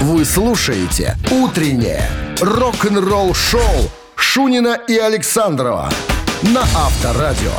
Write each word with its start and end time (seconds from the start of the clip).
Вы 0.00 0.24
слушаете 0.24 1.16
«Утреннее 1.28 2.08
рок-н-ролл-шоу» 2.40 3.90
Шунина 4.14 4.78
и 4.86 4.96
Александрова 4.96 5.90
на 6.42 6.60
Авторадио. 6.60 7.50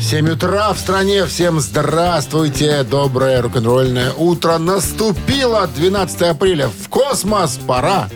7 0.00 0.30
утра 0.30 0.72
в 0.72 0.78
стране. 0.78 1.26
Всем 1.26 1.60
здравствуйте. 1.60 2.84
Доброе 2.84 3.42
рок-н-ролльное 3.42 4.12
утро. 4.14 4.56
Наступило 4.56 5.66
12 5.66 6.22
апреля. 6.22 6.68
В 6.68 6.88
космос 6.88 7.60
пора. 7.66 8.08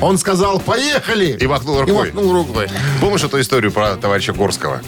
Он 0.00 0.16
сказал, 0.16 0.58
поехали. 0.58 1.36
И 1.38 1.46
махнул 1.46 1.80
рукой. 1.80 2.08
И 2.08 2.12
махнул 2.12 2.32
рукой. 2.32 2.68
Помнишь 3.02 3.22
эту 3.22 3.38
историю 3.38 3.70
про 3.70 3.96
товарища 3.96 4.32
Горского? 4.32 4.80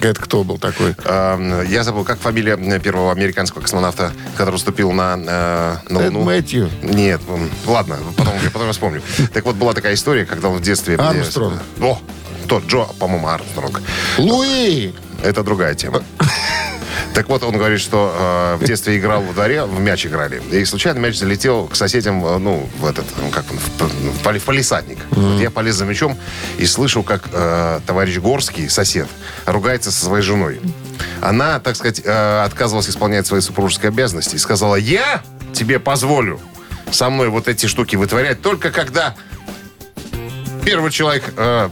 Это 0.00 0.20
кто 0.20 0.44
был 0.44 0.58
такой? 0.58 0.94
Эм, 1.04 1.62
Я 1.66 1.84
забыл, 1.84 2.04
как 2.04 2.18
фамилия 2.18 2.56
первого 2.78 3.12
американского 3.12 3.60
космонавта, 3.62 4.12
который 4.36 4.58
ступил 4.58 4.92
на, 4.92 5.16
э, 5.16 5.76
на 5.88 5.98
Луну. 6.06 6.22
Мэтью. 6.22 6.70
Нет, 6.82 7.20
ладно, 7.66 7.98
потом, 8.16 8.34
я 8.42 8.50
потом 8.50 8.70
вспомню. 8.72 9.02
Так 9.32 9.44
вот, 9.44 9.56
была 9.56 9.72
такая 9.74 9.94
история, 9.94 10.24
когда 10.24 10.48
он 10.48 10.58
в 10.58 10.62
детстве... 10.62 10.96
Армстронг. 10.96 11.60
О, 11.80 11.98
тот 12.48 12.66
Джо, 12.66 12.84
по-моему, 12.98 13.28
Армстронг. 13.28 13.82
Луи! 14.18 14.92
Это 15.22 15.42
другая 15.42 15.74
тема. 15.74 16.02
Так 17.14 17.28
вот, 17.28 17.42
он 17.42 17.56
говорит, 17.56 17.80
что 17.80 18.56
э, 18.58 18.62
в 18.62 18.66
детстве 18.66 18.98
играл 18.98 19.22
во 19.22 19.32
дворе, 19.34 19.64
в 19.64 19.78
мяч 19.78 20.06
играли. 20.06 20.42
И 20.50 20.64
случайно 20.64 20.98
мяч 20.98 21.16
залетел 21.18 21.68
к 21.68 21.76
соседям, 21.76 22.24
э, 22.24 22.38
ну, 22.38 22.68
в 22.78 22.86
этот, 22.86 23.04
ну, 23.20 23.28
как 23.30 23.44
он, 23.50 23.58
в, 23.58 23.68
в 23.68 24.22
поли- 24.22 24.38
в 24.38 24.44
палисадник. 24.44 24.98
Вот 25.10 25.38
я 25.40 25.50
полез 25.50 25.74
за 25.74 25.84
мячом 25.84 26.16
и 26.58 26.64
слышу, 26.64 27.02
как 27.02 27.28
э, 27.32 27.80
товарищ 27.86 28.16
Горский, 28.18 28.68
сосед, 28.70 29.08
ругается 29.44 29.92
со 29.92 30.06
своей 30.06 30.22
женой. 30.22 30.60
Она, 31.20 31.60
так 31.60 31.76
сказать, 31.76 32.00
э, 32.02 32.42
отказывалась 32.44 32.88
исполнять 32.88 33.26
свои 33.26 33.40
супружеские 33.42 33.88
обязанности 33.88 34.36
и 34.36 34.38
сказала, 34.38 34.76
я 34.76 35.22
тебе 35.52 35.78
позволю 35.78 36.40
со 36.90 37.10
мной 37.10 37.28
вот 37.28 37.46
эти 37.46 37.66
штуки 37.66 37.96
вытворять 37.96 38.40
только 38.40 38.70
когда 38.70 39.14
первый 40.64 40.90
человек 40.90 41.24
э, 41.36 41.68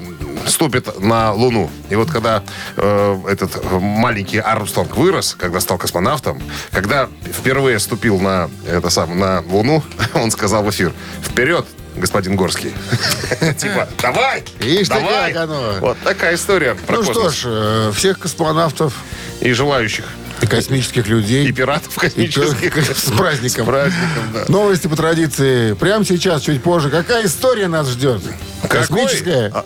ступит 0.46 1.00
на 1.00 1.32
Луну. 1.32 1.70
И 1.88 1.94
вот 1.94 2.10
когда 2.10 2.42
э, 2.76 3.22
этот 3.28 3.70
маленький 3.72 4.38
Армстронг 4.38 4.96
вырос, 4.96 5.36
когда 5.38 5.60
стал 5.60 5.78
космонавтом, 5.78 6.42
когда 6.70 7.08
впервые 7.24 7.78
ступил 7.78 8.18
на, 8.20 8.50
это 8.66 8.90
сам, 8.90 9.18
на 9.18 9.42
Луну, 9.42 9.82
он 10.14 10.30
сказал 10.30 10.62
в 10.62 10.70
эфир, 10.70 10.92
вперед, 11.22 11.66
господин 11.96 12.36
Горский. 12.36 12.72
Типа, 13.58 13.88
давай, 14.00 14.44
Ишь 14.60 14.88
давай. 14.88 15.34
Вот 15.80 15.98
такая 16.04 16.34
история 16.34 16.74
про 16.74 16.96
Ну 16.96 17.04
что 17.04 17.30
ж, 17.30 17.42
э, 17.46 17.92
всех 17.94 18.18
космонавтов 18.18 18.94
И 19.40 19.52
желающих. 19.52 20.06
И 20.42 20.46
космических 20.46 21.06
людей. 21.06 21.46
И 21.46 21.52
пиратов 21.52 21.96
И 21.96 22.00
космических. 22.00 22.74
то- 22.74 22.94
С 22.94 23.10
праздником. 23.12 23.64
С 23.66 23.68
праздником, 23.68 24.22
да. 24.32 24.44
Новости 24.48 24.86
по 24.86 24.96
традиции. 24.96 25.74
Прямо 25.74 26.04
сейчас, 26.04 26.42
чуть 26.42 26.62
позже. 26.62 26.90
Какая 26.90 27.26
история 27.26 27.68
нас 27.68 27.88
ждет? 27.88 28.22
Какой? 28.62 28.78
Космическая? 28.80 29.52
А, 29.54 29.64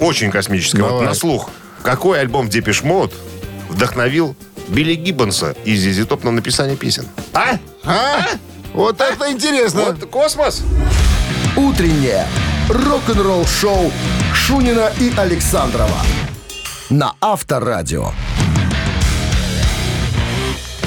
очень 0.00 0.30
космическая. 0.30 0.82
Вот 0.82 0.88
Давай. 0.90 1.06
на 1.06 1.14
слух. 1.14 1.50
Какой 1.82 2.20
альбом 2.20 2.48
Depeche 2.48 2.82
Mode 2.82 3.12
вдохновил 3.68 4.36
Билли 4.68 4.94
Гиббонса 4.94 5.54
и 5.64 5.74
ZZ 5.74 6.04
Top 6.04 6.24
на 6.24 6.30
написание 6.30 6.76
песен? 6.76 7.06
А? 7.32 7.58
А? 7.84 8.26
Вот 8.74 9.00
это 9.00 9.30
интересно. 9.32 9.82
Вот 9.82 10.04
космос. 10.10 10.62
«Утреннее 11.56 12.26
рок-н-ролл-шоу» 12.68 13.90
Шунина 14.34 14.92
и 15.00 15.12
Александрова 15.16 15.96
на 16.90 17.14
Авторадио. 17.20 18.12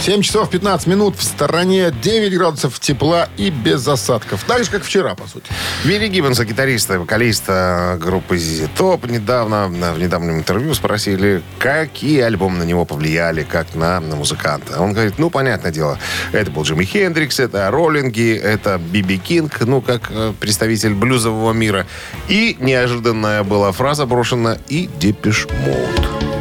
7 0.04 0.22
часов 0.22 0.50
15 0.50 0.88
минут 0.88 1.16
в 1.16 1.24
стороне, 1.24 1.90
9 1.90 2.34
градусов 2.38 2.78
тепла 2.78 3.30
и 3.38 3.50
без 3.50 3.88
осадков. 3.88 4.44
Так 4.44 4.66
же, 4.66 4.70
как 4.70 4.84
вчера, 4.84 5.16
по 5.16 5.30
сути. 5.30 5.46
Билли 5.86 6.10
Гиббонса, 6.10 6.44
гитариста 6.44 6.96
и 6.96 6.98
вокалиста 6.98 7.98
группы 8.02 8.36
ZZ 8.36 8.70
Top, 8.78 9.10
недавно, 9.10 9.70
в 9.70 9.98
недавнем 9.98 10.40
интервью 10.40 10.74
спросили, 10.74 11.42
какие 11.58 12.20
альбомы 12.20 12.58
на 12.58 12.64
него 12.64 12.84
повлияли, 12.84 13.44
как 13.44 13.76
на, 13.76 14.02
на 14.02 14.18
музыканта. 14.18 14.82
Он 14.82 14.92
говорит, 14.92 15.20
ну, 15.20 15.30
понятное 15.30 15.72
дело, 15.72 15.98
это 16.34 16.52
был 16.52 16.64
Джимми 16.64 16.84
Хендрикс, 16.84 17.40
это 17.40 17.72
Роллинги, 17.72 18.36
это 18.36 18.78
Биби 18.78 19.18
Кинг, 19.18 19.62
ну, 19.62 19.80
как 19.80 20.12
э, 20.12 20.34
представитель 20.38 20.96
блюзового 20.96 21.54
мира. 21.54 21.88
И 22.28 22.58
неожиданная 22.60 23.44
была 23.44 23.72
фраза 23.72 24.06
брошена 24.06 24.58
и 24.68 24.90
Depeche 25.00 25.48
Mode. 25.66 26.33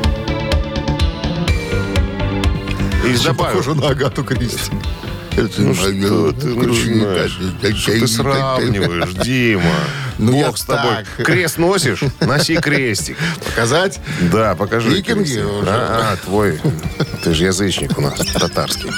И 3.04 3.24
добавил, 3.24 3.74
на 3.74 3.88
Агату 3.88 4.22
Кристи. 4.22 4.70
ну 5.58 5.74
что 5.74 6.32
ты 6.32 6.46
начинаешь? 6.54 7.38
Что 7.76 7.92
ты 7.92 8.06
сравниваешь, 8.06 9.14
Дима? 9.24 9.74
Ну, 10.18 10.32
Бог 10.32 10.56
с 10.56 10.64
тобой. 10.64 10.96
так. 11.16 11.26
Крест 11.26 11.58
носишь? 11.58 12.04
Носи 12.20 12.56
крестик. 12.56 13.16
Показать? 13.44 14.00
Да, 14.30 14.54
покажи. 14.54 14.90
Викинги 14.90 15.38
уже. 15.38 15.68
А, 15.68 16.12
а, 16.12 16.16
твой. 16.16 16.60
Ты 17.24 17.34
же 17.34 17.46
язычник 17.46 17.98
у 17.98 18.02
нас, 18.02 18.18
татарский. 18.18 18.90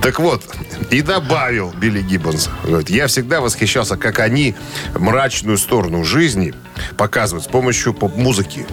Так 0.00 0.20
вот, 0.20 0.44
и 0.90 1.02
добавил 1.02 1.72
Билли 1.72 2.00
Гиббонс. 2.00 2.48
Говорит, 2.64 2.88
я 2.88 3.06
всегда 3.08 3.40
восхищался, 3.40 3.96
как 3.96 4.20
они 4.20 4.54
мрачную 4.94 5.58
сторону 5.58 6.04
жизни 6.04 6.54
показывают 6.96 7.44
с 7.44 7.48
помощью 7.48 7.92
поп-музыки. 7.92 8.66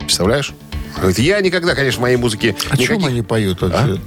Представляешь? 0.00 0.52
Говорит, 0.98 1.18
я 1.20 1.40
никогда, 1.40 1.74
конечно, 1.74 1.98
в 2.00 2.02
моей 2.02 2.16
музыке 2.16 2.56
О 2.70 2.76
чем 2.76 2.96
никаких- 2.98 3.06
они 3.08 3.22
поют 3.22 3.60
вообще? 3.62 4.00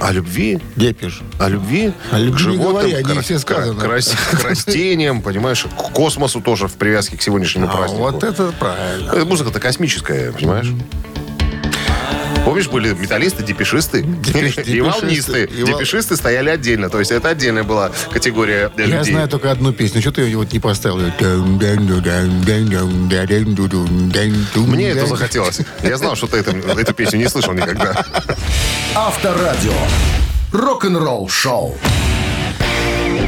О 0.00 0.12
любви, 0.12 0.60
Депиш. 0.76 1.22
о 1.38 1.48
любви, 1.48 1.92
О 2.10 2.18
любви 2.18 2.32
к 2.34 2.38
животным, 2.38 2.72
говори, 2.72 2.92
они 2.94 3.18
к, 3.18 3.22
все 3.22 3.36
к- 3.36 3.40
сказаны. 3.40 3.80
к 3.80 3.84
рас- 3.84 4.14
к 4.32 4.44
растениям, 4.48 5.22
понимаешь, 5.22 5.64
к 5.64 5.92
космосу 5.92 6.40
тоже 6.40 6.68
в 6.68 6.72
привязке 6.74 7.16
к 7.16 7.22
сегодняшнему 7.22 7.66
А, 7.68 7.76
празднику. 7.76 8.02
вот 8.02 8.22
это 8.24 8.52
правильно. 8.58 9.10
Э, 9.12 9.24
Музыка-то 9.24 9.60
космическая, 9.60 10.32
понимаешь? 10.32 10.68
Помнишь, 12.44 12.68
были 12.68 12.92
металлисты, 12.94 13.42
депешисты 13.42 14.00
Депеш- 14.00 14.62
и 14.64 14.80
волнисты. 14.80 15.42
депешисты. 15.42 15.44
И 15.44 15.62
вол- 15.62 15.78
Депешисты 15.78 16.16
стояли 16.16 16.48
отдельно. 16.50 16.88
То 16.88 16.98
есть 16.98 17.10
это 17.10 17.28
отдельная 17.28 17.62
была 17.64 17.90
категория 18.12 18.70
Я 18.76 19.04
знаю 19.04 19.28
только 19.28 19.50
одну 19.50 19.72
песню. 19.72 20.00
Что 20.00 20.12
ты 20.12 20.22
ее 20.22 20.38
вот 20.38 20.52
не 20.52 20.58
поставил? 20.58 20.98
Мне 24.56 24.88
это 24.90 25.06
захотелось. 25.06 25.60
Я 25.82 25.96
знал, 25.96 26.16
что 26.16 26.26
ты 26.26 26.38
эту, 26.38 26.50
эту 26.56 26.94
песню 26.94 27.18
не 27.18 27.28
слышал 27.28 27.52
никогда. 27.52 28.04
Авторадио. 28.94 29.72
Рок-н-ролл-шоу. 30.52 31.76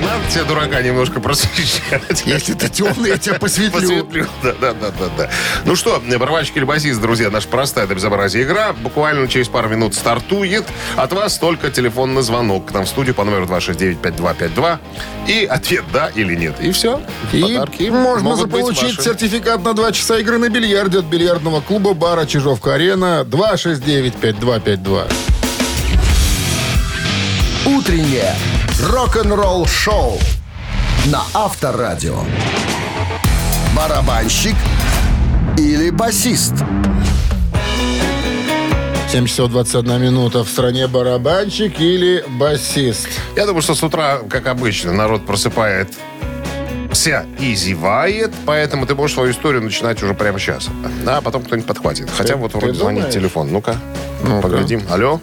Надо 0.02 0.28
тебя, 0.30 0.44
дурака, 0.44 0.82
немножко 0.82 1.20
просвещать. 1.20 2.22
Если 2.26 2.54
ты 2.54 2.68
темный, 2.68 3.10
я 3.10 3.18
тебя 3.18 3.38
посветлю. 3.38 3.80
Посветлю. 3.80 4.26
Да, 4.42 4.52
да, 4.60 4.72
да, 4.72 4.90
да, 4.90 5.08
да. 5.16 5.30
Ну 5.64 5.76
что, 5.76 6.02
барабанщик 6.18 6.56
или 6.56 6.64
басист, 6.64 7.00
друзья, 7.00 7.30
наша 7.30 7.46
простая 7.48 7.86
до 7.86 7.94
безобразия 7.94 8.42
игра. 8.42 8.72
Буквально 8.72 9.28
через 9.28 9.48
пару 9.48 9.68
минут 9.68 9.94
стартует. 9.94 10.64
От 10.96 11.12
вас 11.12 11.38
только 11.38 11.70
телефонный 11.70 12.22
звонок 12.22 12.66
к 12.66 12.72
нам 12.72 12.84
в 12.84 12.88
студию 12.88 13.14
по 13.14 13.24
номеру 13.24 13.46
269-5252. 13.46 14.78
И 15.28 15.44
ответ 15.44 15.84
«да» 15.92 16.10
или 16.14 16.34
«нет». 16.34 16.56
И 16.60 16.72
все. 16.72 17.00
И 17.32 17.40
Подарки 17.42 17.84
можно 17.84 18.30
могут 18.30 18.48
быть 18.48 18.64
заполучить 18.66 18.96
ваши. 18.96 19.10
сертификат 19.10 19.62
на 19.62 19.72
2 19.74 19.92
часа 19.92 20.19
игры 20.19 20.38
на 20.38 20.48
бильярде 20.48 20.98
от 20.98 21.04
бильярдного 21.04 21.60
клуба 21.60 21.94
бара 21.94 22.26
Чижовка-Арена 22.26 23.24
269-5252. 23.24 25.12
«Утреннее 27.66 28.34
рок-н-ролл-шоу» 28.82 30.19
на 31.06 31.22
Авторадио. 31.34 32.19
Барабанщик 33.76 34.54
или 35.56 35.91
басист? 35.91 36.54
7 39.10 39.26
часов 39.26 39.50
21 39.50 40.00
минута. 40.00 40.43
В 40.43 40.48
стране 40.48 40.87
барабанщик 40.87 41.78
или 41.81 42.25
басист? 42.26 43.09
Я 43.37 43.47
думаю, 43.47 43.62
что 43.62 43.75
с 43.75 43.82
утра, 43.82 44.19
как 44.28 44.47
обычно, 44.47 44.93
народ 44.93 45.26
просыпает 45.26 45.88
вся 46.93 47.25
и 47.40 47.55
зевает, 47.55 48.32
поэтому 48.46 48.87
ты 48.87 48.94
можешь 48.94 49.14
свою 49.14 49.32
историю 49.32 49.62
начинать 49.62 50.02
уже 50.02 50.12
прямо 50.14 50.38
сейчас. 50.38 50.69
А 51.06 51.20
потом 51.20 51.43
кто-нибудь 51.43 51.67
подхватит. 51.67 52.08
Хотя 52.17 52.37
вот 52.37 52.52
ты 52.52 52.58
вроде 52.58 52.75
звонит 52.79 53.11
телефон. 53.11 53.50
Ну-ка, 53.52 53.76
Ну-ка. 54.23 54.43
поглядим. 54.43 54.82
Алло? 54.90 55.20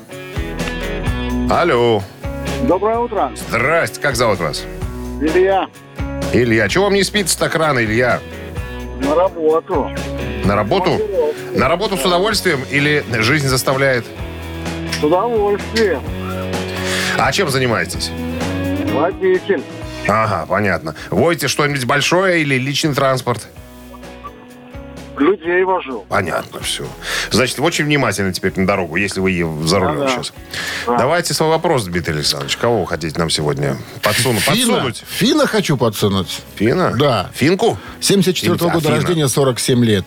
Алло. 1.50 2.03
Доброе 2.67 3.00
утро. 3.00 3.31
Здрасте, 3.35 4.00
как 4.00 4.15
зовут 4.15 4.39
вас? 4.39 4.63
Илья, 5.21 5.67
Илья. 6.33 6.67
Чего 6.69 6.85
вам 6.85 6.94
не 6.94 7.03
спится 7.03 7.38
так 7.39 7.56
рано, 7.56 7.83
Илья? 7.83 8.19
на 9.01 9.15
работу. 9.15 9.89
На 10.44 10.56
работу? 10.56 11.00
На 11.56 11.67
работу 11.67 11.97
с 11.97 12.06
удовольствием 12.06 12.61
или 12.69 13.03
жизнь 13.19 13.47
заставляет? 13.47 14.06
С 15.00 15.03
удовольствием. 15.03 16.01
А 17.17 17.31
чем 17.31 17.50
занимаетесь? 17.50 18.11
Водитель. 18.94 19.63
Ага, 20.07 20.45
понятно. 20.47 20.95
Водите 21.09 21.47
что-нибудь 21.47 21.85
большое 21.85 22.41
или 22.41 22.56
личный 22.56 22.94
транспорт? 22.94 23.47
Людей 25.19 25.63
вожу. 25.63 26.06
Понятно, 26.10 26.62
все. 26.62 26.86
Значит, 27.31 27.60
очень 27.60 27.86
внимательно 27.86 28.33
теперь 28.33 28.54
на 28.56 28.66
дорогу, 28.66 28.95
если 28.95 29.19
вы 29.19 29.31
за 29.68 29.80
рулем 29.80 30.00
Да-да. 30.00 30.10
сейчас. 30.12 30.33
Да. 30.88 30.98
Давайте 30.98 31.33
свой 31.33 31.50
вопрос, 31.50 31.83
Дмитрий 31.83 32.16
Александрович. 32.16 32.57
Кого 32.57 32.81
вы 32.81 32.88
хотите 32.88 33.19
нам 33.19 33.30
сегодня 33.30 33.77
подсунуть? 34.01 34.42
Фина. 34.42 34.74
Подсунуть? 34.74 35.04
Фина 35.07 35.48
хочу 35.48 35.77
подсунуть. 35.77 36.39
Фина? 36.56 36.95
Да. 36.98 37.30
Финку? 37.33 37.77
74 38.00 38.54
Или 38.54 38.60
года 38.63 38.77
Афина? 38.77 38.95
рождения, 38.95 39.27
47 39.27 39.83
лет. 39.86 40.06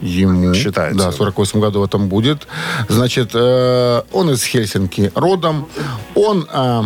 Ему. 0.00 0.52
Считается. 0.54 0.98
Да, 0.98 1.10
в 1.10 1.14
48 1.14 1.60
году 1.60 1.80
в 1.80 1.84
этом 1.84 2.08
будет. 2.08 2.46
Значит, 2.88 3.30
э, 3.32 4.02
он 4.12 4.30
из 4.30 4.44
Хельсинки 4.44 5.10
родом. 5.14 5.68
Он 6.14 6.46
э, 6.52 6.80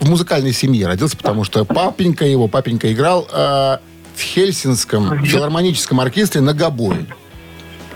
в 0.00 0.08
музыкальной 0.08 0.52
семье 0.52 0.86
родился, 0.86 1.16
потому 1.16 1.44
что 1.44 1.64
папенька 1.64 2.24
его, 2.24 2.48
папенька 2.48 2.90
играл 2.92 3.28
э, 3.30 3.78
в 4.18 4.20
Хельсинском 4.20 5.24
филармоническом 5.24 6.00
оркестре 6.00 6.40
на 6.40 6.52
гобое. 6.54 7.06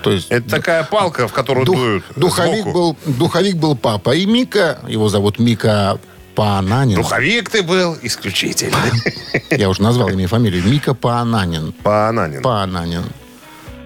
То 0.02 0.10
есть 0.10 0.28
Это 0.30 0.48
такая 0.48 0.82
палка, 0.84 1.28
в 1.28 1.32
которую 1.32 1.64
дух- 1.66 1.76
дуют 1.76 2.04
духовик, 2.16 2.62
сбоку. 2.62 2.72
был, 2.72 2.96
духовик 3.14 3.56
был 3.56 3.76
папа. 3.76 4.14
И 4.14 4.26
Мика, 4.26 4.78
его 4.88 5.08
зовут 5.08 5.38
Мика 5.38 5.98
Паананин. 6.34 6.96
Духовик 6.96 7.50
ты 7.50 7.62
был 7.62 7.96
исключительный. 8.02 8.72
Я 9.50 9.68
уже 9.68 9.82
назвал 9.82 10.08
имя 10.08 10.24
и 10.24 10.26
фамилию. 10.26 10.64
Мика 10.64 10.94
Паананин. 10.94 11.72
Паананин. 11.84 12.42
Паананин. 12.42 13.04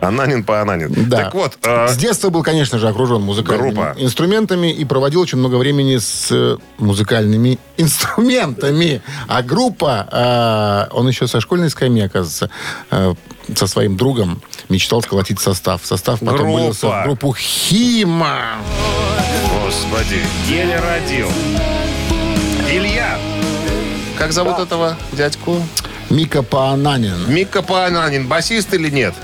Ананин 0.00 0.44
Паананин. 0.44 0.92
Да. 1.08 1.24
Так 1.24 1.34
вот, 1.34 1.58
э, 1.62 1.88
С 1.88 1.96
детства 1.96 2.28
был, 2.30 2.42
конечно 2.42 2.78
же, 2.78 2.88
окружен 2.88 3.22
музыкальными 3.22 3.70
Группа. 3.72 3.94
инструментами 3.98 4.70
и 4.72 4.84
проводил 4.84 5.20
очень 5.20 5.38
много 5.38 5.56
времени 5.56 5.96
с 5.96 6.28
э, 6.30 6.56
музыкальными 6.78 7.58
инструментами. 7.76 9.02
А 9.28 9.42
группа, 9.42 10.88
э, 10.90 10.94
он 10.94 11.08
еще 11.08 11.26
со 11.26 11.40
школьной 11.40 11.70
скамьи, 11.70 12.02
оказывается, 12.02 12.50
э, 12.90 13.14
со 13.54 13.66
своим 13.66 13.96
другом 13.96 14.42
мечтал 14.68 15.02
сколотить 15.02 15.40
состав. 15.40 15.80
Состав 15.84 16.20
потом 16.20 16.36
Группа. 16.36 16.52
вылился 16.52 16.86
в 16.88 17.04
группу 17.04 17.34
Хима. 17.34 18.56
господи, 19.64 20.20
еле 20.48 20.78
родил. 20.80 21.28
Илья. 22.70 23.18
Как 24.18 24.32
зовут 24.32 24.58
этого 24.58 24.96
дядьку? 25.12 25.60
Мика 26.10 26.42
Паананин. 26.42 27.32
Мика 27.32 27.62
Паананин. 27.62 28.26
Басист 28.28 28.72
или 28.74 28.90
нет? 28.90 29.14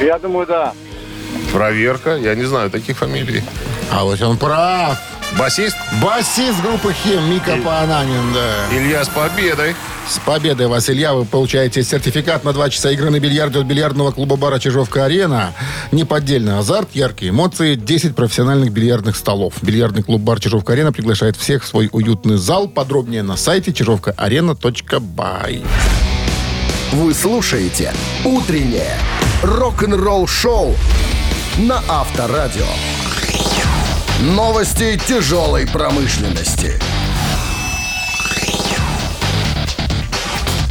Я 0.00 0.18
думаю, 0.18 0.46
да. 0.46 0.72
Проверка. 1.52 2.16
Я 2.16 2.34
не 2.34 2.44
знаю 2.44 2.70
таких 2.70 2.98
фамилий. 2.98 3.42
А 3.90 4.04
вот 4.04 4.20
он 4.20 4.36
прав. 4.36 4.98
Басист? 5.38 5.76
Басист 6.02 6.62
группы 6.62 6.92
Хим 6.92 7.30
Мика 7.30 7.56
Паананин, 7.64 8.32
да. 8.32 8.76
Илья 8.76 9.04
с 9.04 9.08
победой. 9.08 9.74
С 10.08 10.18
победой 10.20 10.68
вас, 10.68 10.88
Илья, 10.88 11.14
вы 11.14 11.24
получаете 11.24 11.82
сертификат 11.82 12.44
на 12.44 12.52
2 12.52 12.70
часа 12.70 12.90
игры 12.92 13.10
на 13.10 13.18
бильярде 13.18 13.58
от 13.58 13.66
бильярдного 13.66 14.12
клуба-бара 14.12 14.60
«Чижовка-арена». 14.60 15.52
Неподдельный 15.90 16.58
азарт, 16.58 16.90
яркие 16.92 17.32
эмоции, 17.32 17.74
10 17.74 18.14
профессиональных 18.14 18.70
бильярдных 18.70 19.16
столов. 19.16 19.54
Бильярдный 19.62 20.04
клуб-бар 20.04 20.38
«Чижовка-арена» 20.38 20.92
приглашает 20.92 21.36
всех 21.36 21.64
в 21.64 21.66
свой 21.66 21.88
уютный 21.90 22.36
зал. 22.36 22.68
Подробнее 22.68 23.24
на 23.24 23.36
сайте 23.36 23.72
чижовкаарена.бай. 23.72 25.64
Вы 26.92 27.12
слушаете 27.12 27.92
«Утреннее 28.24 28.96
рок-н-ролл-шоу» 29.42 30.76
на 31.58 31.82
Авторадио. 31.88 32.66
Новости 34.20 34.98
тяжелой 35.06 35.66
промышленности. 35.66 36.78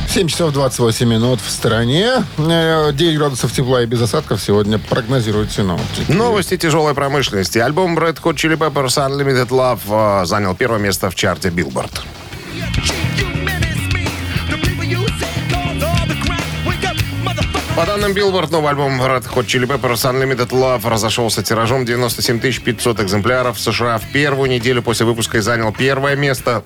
7 0.08 0.28
часов 0.30 0.54
28 0.54 1.08
минут 1.08 1.42
в 1.42 1.50
стороне. 1.50 2.24
Э, 2.38 2.92
9 2.94 3.18
градусов 3.18 3.52
тепла 3.52 3.84
и 3.84 3.86
без 3.86 4.02
осадков 4.02 4.42
сегодня 4.42 4.80
прогнозируют 4.80 5.52
синоптики. 5.52 6.10
Новости 6.10 6.56
тяжелой 6.56 6.94
промышленности. 6.94 7.58
Альбом 7.58 8.00
Red 8.00 8.22
Hot 8.22 8.36
Chili 8.36 8.58
Peppers 8.58 8.96
Unlimited 8.96 9.50
Love 9.50 10.22
э, 10.22 10.26
занял 10.26 10.56
первое 10.56 10.80
место 10.80 11.10
в 11.10 11.16
чарте 11.16 11.50
Billboard. 11.50 12.00
По 17.76 17.86
данным 17.86 18.14
Billboard, 18.14 18.52
новый 18.52 18.70
альбом 18.70 19.02
Red 19.02 19.26
Hot 19.34 19.48
Chili 19.48 19.68
Peppers 19.68 20.10
Unlimited 20.10 20.48
Love 20.52 20.90
разошелся 20.90 21.44
тиражом 21.44 21.84
97 21.84 22.40
500 22.40 23.02
экземпляров 23.02 23.58
в 23.58 23.60
США 23.60 23.98
в 23.98 24.14
первую 24.14 24.50
неделю 24.50 24.82
после 24.82 25.06
выпуска 25.06 25.40
и 25.40 25.42
занял 25.42 25.74
первое 25.74 26.16
место 26.16 26.64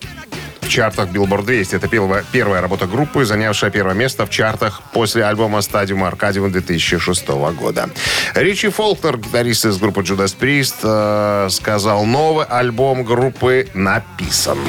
в 0.62 0.70
чартах 0.70 1.10
Billboard 1.10 1.46
200. 1.46 1.78
Это 1.78 1.88
первая, 1.88 2.24
первая 2.32 2.62
работа 2.62 2.86
группы, 2.86 3.26
занявшая 3.26 3.72
первое 3.72 3.96
место 3.96 4.28
в 4.28 4.30
чартах 4.30 4.84
после 4.94 5.26
альбома 5.26 5.60
Stadium 5.60 6.08
Arcadium 6.08 6.52
2006 6.52 7.28
года. 7.28 7.90
Ричи 8.36 8.70
Фолкнер, 8.70 9.18
гитарист 9.18 9.66
из 9.66 9.78
группы 9.78 10.02
Judas 10.02 10.36
Priest, 10.40 10.76
э, 10.84 11.50
сказал, 11.50 12.06
новый 12.06 12.46
альбом 12.46 13.04
группы 13.04 13.68
написан. 13.74 14.60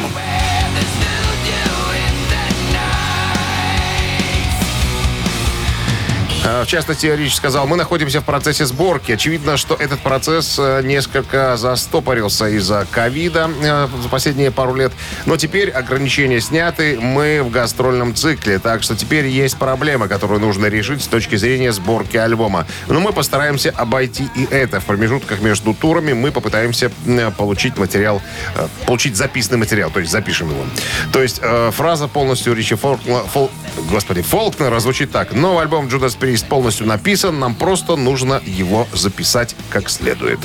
В 6.51 6.67
частности, 6.67 7.07
Рич 7.07 7.35
сказал, 7.37 7.67
мы 7.67 7.77
находимся 7.77 8.21
в 8.21 8.25
процессе 8.25 8.67
сборки. 8.67 9.13
Очевидно, 9.13 9.57
что 9.57 9.75
этот 9.75 10.01
процесс 10.01 10.57
э, 10.59 10.83
несколько 10.83 11.57
застопорился 11.57 12.49
из-за 12.49 12.87
ковида 12.91 13.51
э, 13.63 13.89
за 14.03 14.09
последние 14.09 14.51
пару 14.51 14.75
лет. 14.75 14.93
Но 15.27 15.37
теперь 15.37 15.71
ограничения 15.71 16.41
сняты, 16.41 16.99
мы 17.01 17.43
в 17.43 17.51
гастрольном 17.51 18.15
цикле. 18.15 18.59
Так 18.59 18.83
что 18.83 18.97
теперь 18.97 19.27
есть 19.27 19.59
проблема, 19.59 20.09
которую 20.09 20.41
нужно 20.41 20.67
решить 20.67 21.03
с 21.03 21.07
точки 21.07 21.37
зрения 21.37 21.73
сборки 21.73 22.17
альбома. 22.17 22.67
Но 22.89 22.99
мы 23.01 23.13
постараемся 23.13 23.71
обойти 23.71 24.29
и 24.35 24.45
это. 24.51 24.81
В 24.81 24.85
промежутках 24.87 25.41
между 25.41 25.73
турами 25.73 26.15
мы 26.15 26.33
попытаемся 26.33 26.91
получить 27.37 27.79
материал, 27.79 28.21
э, 28.57 28.67
получить 28.87 29.17
записанный 29.17 29.59
материал, 29.59 29.91
то 29.91 30.01
есть 30.01 30.11
запишем 30.11 30.51
его. 30.51 30.65
То 31.13 31.23
есть 31.23 31.41
фраза 31.73 32.09
полностью 32.09 32.55
Ричи 32.55 32.75
Фолкнера, 32.75 33.25
Фол- 33.33 33.51
господи, 33.91 34.23
Фолкнера 34.23 34.81
звучит 34.81 35.13
так. 35.13 35.33
Новый 35.33 35.63
альбом 35.63 35.87
Judas 35.87 36.19
Priest 36.19 36.40
полностью 36.43 36.87
написан, 36.87 37.39
нам 37.39 37.55
просто 37.55 37.97
нужно 37.97 38.41
его 38.45 38.87
записать 38.93 39.57
как 39.71 39.91
следует. 39.91 40.39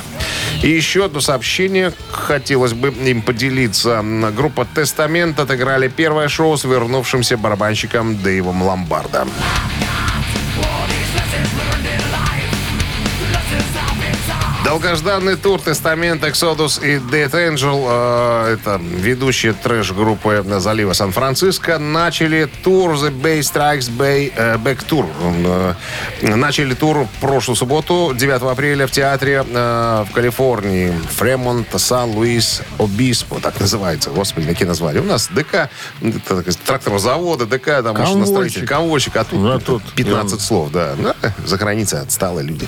И 0.62 0.70
еще 0.70 1.06
одно 1.06 1.20
сообщение, 1.22 1.94
хотелось 2.12 2.74
бы 2.74 2.90
им 2.90 3.22
поделиться. 3.22 4.04
Группа 4.36 4.66
Тестамент 4.66 5.40
отыграли 5.40 5.88
первое 5.88 6.28
шоу 6.28 6.58
с 6.58 6.64
вернувшимся 6.64 7.38
барабанщиком 7.38 8.22
Дэйвом 8.22 8.64
Ломбардо. 8.64 9.28
Долгожданный 14.76 15.38
тур 15.38 15.62
Тестамент, 15.62 16.22
Exodus 16.22 16.86
и 16.86 16.98
Dead 16.98 17.32
Angel, 17.32 17.86
э, 17.88 18.56
это 18.56 18.78
ведущие 18.84 19.54
трэш-группы 19.54 20.44
залива 20.60 20.92
Сан-Франциско, 20.92 21.80
начали 21.80 22.50
тур 22.62 22.92
The 22.96 23.10
Bay 23.10 23.40
Strikes 23.40 23.90
Bay 23.90 24.34
э, 24.36 24.58
Back 24.58 24.86
Tour. 24.86 25.06
Э, 26.22 26.36
начали 26.36 26.74
тур 26.74 27.08
прошлую 27.22 27.56
субботу, 27.56 28.14
9 28.14 28.42
апреля, 28.52 28.86
в 28.86 28.92
театре 28.92 29.46
э, 29.50 30.06
в 30.10 30.14
Калифорнии. 30.14 30.92
Фремонт, 31.10 31.68
Сан-Луис, 31.74 32.62
Обиспо, 32.78 33.40
так 33.40 33.58
называется. 33.62 34.10
Господи, 34.10 34.46
какие 34.46 34.68
названия. 34.68 35.00
У 35.00 35.06
нас 35.06 35.30
ДК, 35.32 35.70
тракторного 36.66 37.00
завода, 37.00 37.46
ДК, 37.46 37.82
там 37.82 37.98
машиностроитель, 37.98 38.68
конвойщик, 38.68 39.16
а 39.16 39.24
тут, 39.24 39.40
А 39.40 39.58
тут 39.58 39.84
15 39.94 40.42
слов, 40.42 40.70
да. 40.74 40.96
Да, 40.98 41.16
За 41.46 41.56
границей 41.56 42.02
отсталые 42.02 42.46
люди. 42.46 42.68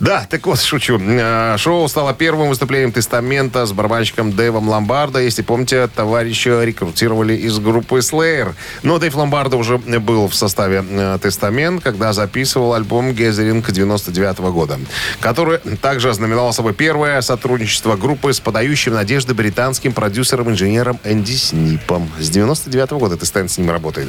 Да, 0.00 0.26
так 0.28 0.46
вот, 0.46 0.60
шучу. 0.60 0.98
Э, 1.30 1.56
Шоу 1.58 1.86
стало 1.88 2.12
первым 2.12 2.48
выступлением 2.48 2.92
Тестамента 2.92 3.64
с 3.64 3.72
барабанщиком 3.72 4.32
Дэйвом 4.32 4.68
Ломбардо. 4.68 5.20
Если 5.20 5.42
помните, 5.42 5.88
товарища 5.88 6.64
рекрутировали 6.64 7.34
из 7.34 7.58
группы 7.58 7.98
Slayer. 7.98 8.54
Но 8.82 8.98
Дэйв 8.98 9.14
Ломбардо 9.14 9.56
уже 9.56 9.78
был 9.78 10.28
в 10.28 10.34
составе 10.34 10.84
э, 10.88 11.18
Тестамент, 11.22 11.82
когда 11.82 12.12
записывал 12.12 12.74
альбом 12.74 13.12
«Гезеринг» 13.12 13.70
99 13.70 14.38
года, 14.38 14.78
который 15.20 15.58
также 15.80 16.10
ознаменовал 16.10 16.52
собой 16.52 16.74
первое 16.74 17.20
сотрудничество 17.20 17.96
группы 17.96 18.32
с 18.32 18.40
подающим 18.40 18.94
надежды 18.94 19.34
британским 19.34 19.92
продюсером-инженером 19.92 20.98
Энди 21.04 21.32
Снипом. 21.32 22.10
С 22.18 22.28
99 22.30 22.90
года 22.92 23.16
Тестамент 23.16 23.50
с 23.50 23.58
ним 23.58 23.70
работает. 23.70 24.08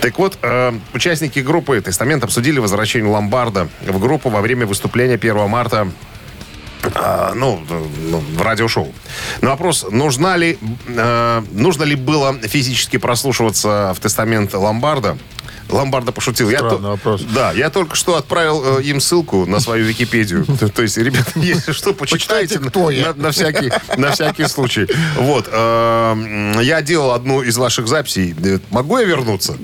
Так 0.00 0.18
вот, 0.18 0.38
э, 0.42 0.72
участники 0.94 1.40
группы 1.40 1.80
Тестамент 1.80 2.24
обсудили 2.24 2.58
возвращение 2.58 3.10
Ломбарда 3.10 3.68
в 3.86 3.98
группу 3.98 4.30
во 4.30 4.40
время 4.40 4.66
выступления 4.66 5.16
1 5.16 5.48
марта 5.48 5.88
а, 6.94 7.32
ну, 7.34 7.62
ну, 8.10 8.18
в 8.18 8.42
радиошоу. 8.42 8.92
На 9.40 9.50
вопрос, 9.50 9.86
нужна 9.90 10.36
ли, 10.36 10.58
э, 10.86 11.42
нужно 11.52 11.84
ли 11.84 11.96
было 11.96 12.38
физически 12.40 12.98
прослушиваться 12.98 13.94
в 13.96 14.00
тестамент 14.00 14.54
Ломбарда, 14.54 15.18
Ломбарда 15.68 16.12
пошутил. 16.12 16.50
Я 16.50 16.58
то- 16.60 16.76
вопрос. 16.78 17.22
Да, 17.22 17.52
я 17.52 17.70
только 17.70 17.94
что 17.96 18.16
отправил 18.16 18.78
э, 18.78 18.82
им 18.82 19.00
ссылку 19.00 19.46
на 19.46 19.60
свою 19.60 19.84
Википедию. 19.86 20.44
То- 20.74 20.82
есть, 20.82 20.96
ребята, 20.98 21.30
если 21.36 21.72
что, 21.72 21.92
почитайте 21.92 22.54
Почитайте, 22.58 22.70
кто 22.70 22.90
я. 22.90 23.12
на- 23.14 23.30
всякий 23.30 23.70
на 23.96 24.10
всякий 24.12 24.46
случай. 24.48 24.86
Вот. 25.16 25.48
э, 25.50 26.54
Я 26.62 26.82
делал 26.82 27.12
одну 27.12 27.42
из 27.42 27.56
ваших 27.56 27.88
записей. 27.88 28.34
Э, 28.44 28.58
Могу 28.70 28.98
я 28.98 29.04
вернуться? 29.04 29.56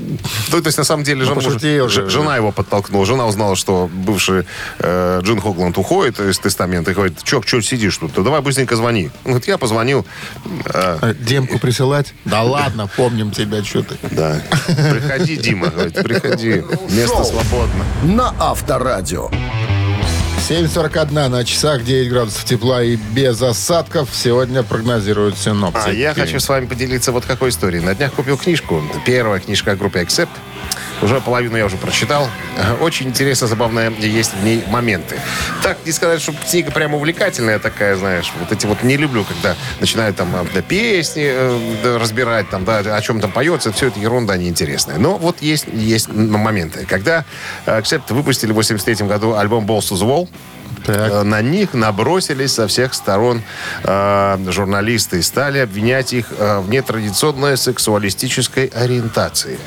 Ну, 0.52 0.60
То 0.60 0.66
есть, 0.66 0.78
на 0.78 0.84
самом 0.84 1.04
деле, 1.04 1.24
жена, 1.24 1.88
же. 1.88 2.08
жена 2.10 2.36
его 2.36 2.52
подтолкнула. 2.52 3.06
Жена 3.06 3.26
узнала, 3.26 3.56
что 3.56 3.88
бывший 3.92 4.44
э, 4.78 5.20
Джин 5.22 5.40
Хогланд 5.40 5.78
уходит 5.78 6.20
из 6.20 6.38
тестамента 6.38 6.90
и 6.90 6.94
говорит, 6.94 7.22
чё, 7.22 7.42
чё 7.42 7.60
сидишь 7.60 7.96
тут? 7.98 8.12
Да 8.14 8.22
давай 8.22 8.40
быстренько 8.40 8.76
звони. 8.76 9.10
Он 9.24 9.32
говорит, 9.32 9.48
я 9.48 9.58
позвонил. 9.58 10.06
А, 10.66 11.14
Демку 11.14 11.58
присылать? 11.58 12.14
Да 12.24 12.42
ладно, 12.42 12.88
помним 12.96 13.30
тебя, 13.30 13.62
что 13.64 13.82
ты. 13.82 13.96
да. 14.10 14.40
Приходи, 14.90 15.36
Дима. 15.36 15.72
Говорит, 15.94 16.22
приходи. 16.22 16.62
Место 16.90 17.24
свободно. 17.24 17.84
На 18.02 18.34
Авторадио. 18.38 19.30
7.41 20.48 21.28
на 21.28 21.44
часах, 21.44 21.84
9 21.84 22.10
градусов 22.10 22.44
тепла 22.44 22.82
и 22.82 22.96
без 22.96 23.40
осадков 23.40 24.10
сегодня 24.12 24.62
прогнозируют 24.62 25.38
синоптики. 25.38 25.88
А 25.88 25.92
я 25.92 26.12
хочу 26.12 26.38
с 26.38 26.48
вами 26.48 26.66
поделиться 26.66 27.12
вот 27.12 27.24
какой 27.24 27.48
историей. 27.48 27.80
На 27.82 27.94
днях 27.94 28.12
купил 28.12 28.36
книжку. 28.36 28.82
Первая 29.06 29.40
книжка 29.40 29.72
о 29.72 29.76
группе 29.76 30.02
Accept. 30.02 30.28
Уже 31.02 31.20
половину 31.20 31.56
я 31.56 31.66
уже 31.66 31.76
прочитал. 31.76 32.28
Ага, 32.58 32.82
Очень 32.82 33.08
интересно, 33.08 33.46
забавные 33.46 33.92
есть 33.98 34.32
в 34.34 34.44
ней 34.44 34.64
моменты. 34.68 35.16
Так, 35.62 35.78
не 35.84 35.92
сказать, 35.92 36.20
что 36.20 36.32
книга 36.32 36.70
прям 36.70 36.94
увлекательная 36.94 37.58
такая, 37.58 37.96
знаешь. 37.96 38.32
Вот 38.38 38.52
эти 38.52 38.66
вот 38.66 38.82
не 38.82 38.96
люблю, 38.96 39.24
когда 39.24 39.56
начинают 39.80 40.16
там 40.16 40.34
э, 40.34 40.44
да, 40.54 40.62
песни 40.62 41.24
э, 41.26 41.76
да, 41.82 41.98
разбирать, 41.98 42.48
там, 42.50 42.64
да, 42.64 42.78
о 42.78 43.00
чем 43.00 43.20
там 43.20 43.32
поется. 43.32 43.72
Все 43.72 43.88
это 43.88 43.98
ерунда 44.00 44.36
неинтересная. 44.36 44.98
Но 44.98 45.16
вот 45.16 45.42
есть, 45.42 45.66
есть 45.72 46.08
моменты. 46.12 46.86
Когда 46.88 47.24
э, 47.66 47.78
Accept 47.80 48.12
выпустили 48.14 48.52
в 48.52 48.56
83 48.56 49.06
году 49.06 49.34
альбом 49.34 49.66
Balls 49.66 49.90
to 49.90 49.96
the 49.96 50.06
Wall, 50.06 50.28
Так. 50.86 51.10
Э, 51.12 51.22
На 51.22 51.42
них 51.42 51.74
набросились 51.74 52.52
со 52.54 52.66
всех 52.66 52.94
сторон 52.94 53.42
э, 53.82 54.38
журналисты 54.48 55.18
и 55.18 55.22
стали 55.22 55.58
обвинять 55.58 56.12
их 56.12 56.26
э, 56.38 56.60
в 56.60 56.68
нетрадиционной 56.70 57.56
сексуалистической 57.56 58.66
ориентации. 58.66 59.58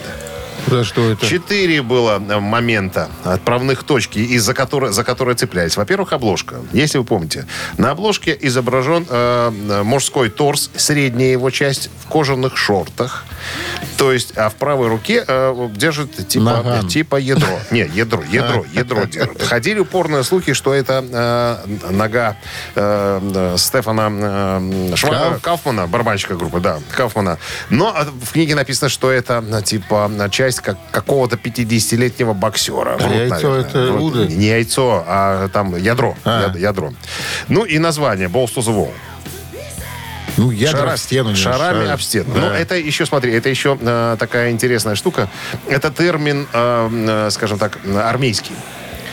Да 0.68 0.84
что 0.84 1.10
это? 1.12 1.26
Четыре 1.26 1.82
было 1.82 2.22
э, 2.28 2.40
момента, 2.40 3.10
отправных 3.24 3.84
точки, 3.84 4.20
из-за 4.20 4.54
которой, 4.54 4.92
за 4.92 5.04
которые 5.04 5.36
цеплялись. 5.36 5.78
Во-первых, 5.78 6.14
обложка. 6.14 6.56
Если 6.74 6.98
вы 6.98 7.04
помните, 7.04 7.48
на 7.78 7.92
обложке 7.92 8.38
изображен 8.42 9.06
э, 9.10 9.52
э, 9.70 9.84
мужской 9.84 10.30
торс, 10.30 10.70
средняя 10.76 11.32
его 11.32 11.50
часть, 11.50 11.90
в 12.04 12.08
кожаных 12.08 12.58
шортах. 12.58 13.26
То 13.98 14.12
есть, 14.12 14.34
а 14.38 14.50
в 14.50 14.56
правой 14.56 14.88
руке 14.90 15.24
э, 15.28 15.70
держит 15.76 16.28
типа, 16.28 16.44
Наган. 16.44 16.88
типа 16.88 17.16
ядро. 17.16 17.60
Не, 17.72 17.90
ядро, 17.94 18.24
ядро, 18.30 18.66
ядро 18.74 19.06
держит. 19.06 19.42
Ходили 19.42 19.80
упорные 19.80 20.24
слухи, 20.24 20.54
что 20.54 20.74
это 20.74 21.04
э, 21.10 21.92
нога 21.92 22.38
э, 22.76 23.20
э, 23.36 23.56
Стефана 23.58 24.10
э, 24.12 24.94
Шва- 24.96 25.10
Кауф? 25.10 25.42
Кауфмана, 25.42 25.88
барабанщика 25.88 26.36
группы, 26.36 26.60
да, 26.60 26.80
Кауфмана. 26.96 27.38
Но 27.70 27.96
в 28.24 28.32
книге 28.32 28.56
написано, 28.56 28.90
что 28.90 29.12
это 29.12 29.44
типа 29.66 30.12
э, 30.14 30.30
часть 30.58 30.62
как, 30.62 30.78
какого-то 30.92 31.36
50-летнего 31.36 32.34
боксера. 32.34 32.98
А 33.00 33.10
яйцо 33.14 33.56
это 33.56 33.92
Врут. 33.92 34.16
уды? 34.16 34.34
Не 34.36 34.48
яйцо, 34.48 35.04
а 35.08 35.48
там 35.50 35.76
ядро. 35.78 36.16
А. 36.24 36.48
яд- 36.48 36.58
ядро. 36.60 36.94
Ну 37.48 37.64
и 37.66 37.80
название 37.80 38.28
Balls 38.28 38.54
to 38.56 38.62
the 38.64 38.74
Wall. 38.76 38.92
Ну, 40.38 40.52
ядра 40.52 40.80
Шара- 40.82 40.96
в 40.96 41.00
стену. 41.00 41.30
не 41.30 41.36
Шарами 41.36 41.86
шар. 41.86 41.94
об 41.94 42.02
стену. 42.02 42.34
Да. 42.36 42.40
Ну, 42.42 42.48
это 42.48 42.76
еще, 42.76 43.06
смотри, 43.08 43.34
это 43.34 43.50
еще 43.50 43.76
э, 43.82 44.18
такая 44.20 44.52
интересная 44.52 44.94
штука. 44.96 45.30
Это 45.68 45.90
термин, 45.90 46.48
э, 46.54 46.90
э, 47.28 47.30
скажем 47.32 47.58
так, 47.58 47.80
армейский. 47.96 48.54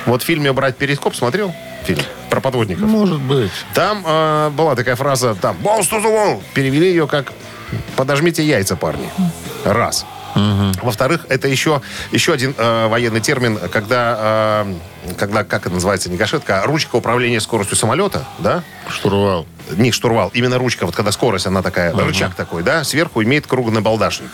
Вот 0.05 0.23
в 0.23 0.27
фильме 0.27 0.53
«Брать 0.53 0.77
перископ» 0.77 1.15
смотрел? 1.17 1.55
Фильм 1.87 2.03
про 2.29 2.41
подводников. 2.43 2.85
Может 2.87 3.21
быть. 3.21 3.51
Там 3.75 4.03
э, 4.07 4.51
была 4.51 4.75
такая 4.75 4.97
фраза, 4.97 5.35
там, 5.35 5.57
«Balls 5.63 5.89
to 5.91 6.03
the 6.03 6.13
wall». 6.13 6.43
Перевели 6.53 6.89
ее 6.91 7.07
как 7.07 7.33
«подожмите 7.97 8.45
яйца, 8.45 8.77
парни». 8.77 9.09
Раз. 9.65 10.05
Во-вторых, 10.83 11.27
это 11.29 11.49
еще, 11.49 11.83
еще 12.13 12.33
один 12.33 12.55
э, 12.57 12.87
военный 12.89 13.21
термин, 13.21 13.59
когда, 13.71 14.65
э, 14.67 15.15
когда, 15.17 15.45
как 15.45 15.67
это 15.67 15.75
называется, 15.75 16.11
не 16.11 16.17
гашетка, 16.17 16.63
а 16.63 16.67
ручка 16.67 16.97
управления 16.97 17.41
скоростью 17.41 17.77
самолета, 17.77 18.25
да? 18.39 18.63
Штурвал. 18.89 19.47
Не 19.71 19.93
штурвал, 19.93 20.31
именно 20.35 20.59
ручка, 20.59 20.85
вот 20.85 20.95
когда 20.95 21.11
скорость, 21.13 21.47
она 21.47 21.63
такая, 21.63 21.95
рычаг 21.95 22.35
такой, 22.35 22.63
да, 22.63 22.85
сверху 22.85 23.23
имеет 23.23 23.47
круглый 23.47 23.81
балдашник. 23.81 24.31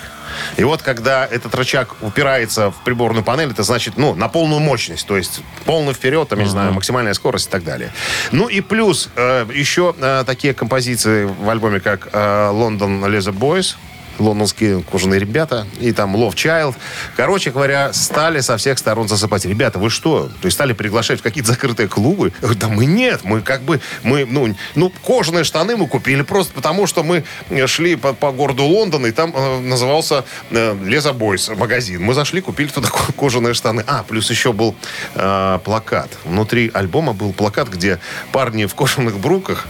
И 0.56 0.64
вот 0.64 0.82
когда 0.82 1.24
этот 1.24 1.54
рычаг 1.54 1.94
упирается 2.02 2.70
в 2.70 2.82
приборную 2.84 3.22
панель, 3.22 3.50
это 3.50 3.62
значит, 3.62 3.96
ну, 3.96 4.14
на 4.14 4.28
полную 4.28 4.60
мощность, 4.60 5.06
то 5.06 5.16
есть 5.16 5.40
полный 5.64 5.94
вперед, 5.94 6.28
там, 6.28 6.38
я 6.38 6.44
не 6.44 6.50
знаю, 6.50 6.72
максимальная 6.72 7.14
скорость 7.14 7.48
и 7.48 7.50
так 7.50 7.64
далее. 7.64 7.92
Ну 8.32 8.48
и 8.48 8.60
плюс 8.60 9.08
э, 9.16 9.46
еще 9.54 9.94
э, 9.98 10.24
такие 10.26 10.54
композиции 10.54 11.24
в 11.24 11.48
альбоме, 11.48 11.80
как 11.80 12.08
э, 12.12 12.18
London 12.52 13.00
Leather 13.02 13.36
Boys, 13.36 13.76
лондонские 14.20 14.82
кожаные 14.82 15.18
ребята, 15.18 15.66
и 15.80 15.92
там 15.92 16.14
Love 16.16 16.34
Child. 16.34 16.74
Короче 17.16 17.50
говоря, 17.50 17.92
стали 17.92 18.40
со 18.40 18.56
всех 18.56 18.78
сторон 18.78 19.08
засыпать. 19.08 19.44
Ребята, 19.44 19.78
вы 19.78 19.90
что? 19.90 20.28
То 20.40 20.46
есть 20.46 20.54
стали 20.54 20.72
приглашать 20.72 21.20
в 21.20 21.22
какие-то 21.22 21.50
закрытые 21.50 21.88
клубы? 21.88 22.32
Да 22.56 22.68
мы 22.68 22.84
нет, 22.84 23.20
мы 23.24 23.40
как 23.40 23.62
бы, 23.62 23.80
мы, 24.02 24.24
ну, 24.24 24.54
ну, 24.74 24.92
кожаные 25.04 25.44
штаны 25.44 25.76
мы 25.76 25.88
купили 25.88 26.22
просто 26.22 26.52
потому, 26.52 26.86
что 26.86 27.02
мы 27.02 27.24
шли 27.66 27.96
по, 27.96 28.12
по 28.12 28.30
городу 28.32 28.64
Лондон, 28.64 29.06
и 29.06 29.10
там 29.10 29.32
э, 29.34 29.60
назывался 29.60 30.24
э, 30.50 30.76
Леза 30.84 31.12
Бойс 31.12 31.48
магазин. 31.48 32.02
Мы 32.02 32.14
зашли, 32.14 32.40
купили 32.40 32.68
туда 32.68 32.88
ко- 32.88 33.12
кожаные 33.12 33.54
штаны. 33.54 33.84
А, 33.86 34.02
плюс 34.02 34.30
еще 34.30 34.52
был 34.52 34.74
э, 35.14 35.58
плакат. 35.64 36.10
Внутри 36.24 36.70
альбома 36.72 37.12
был 37.12 37.32
плакат, 37.32 37.68
где 37.68 37.98
парни 38.32 38.66
в 38.66 38.74
кожаных 38.74 39.18
бруках 39.18 39.66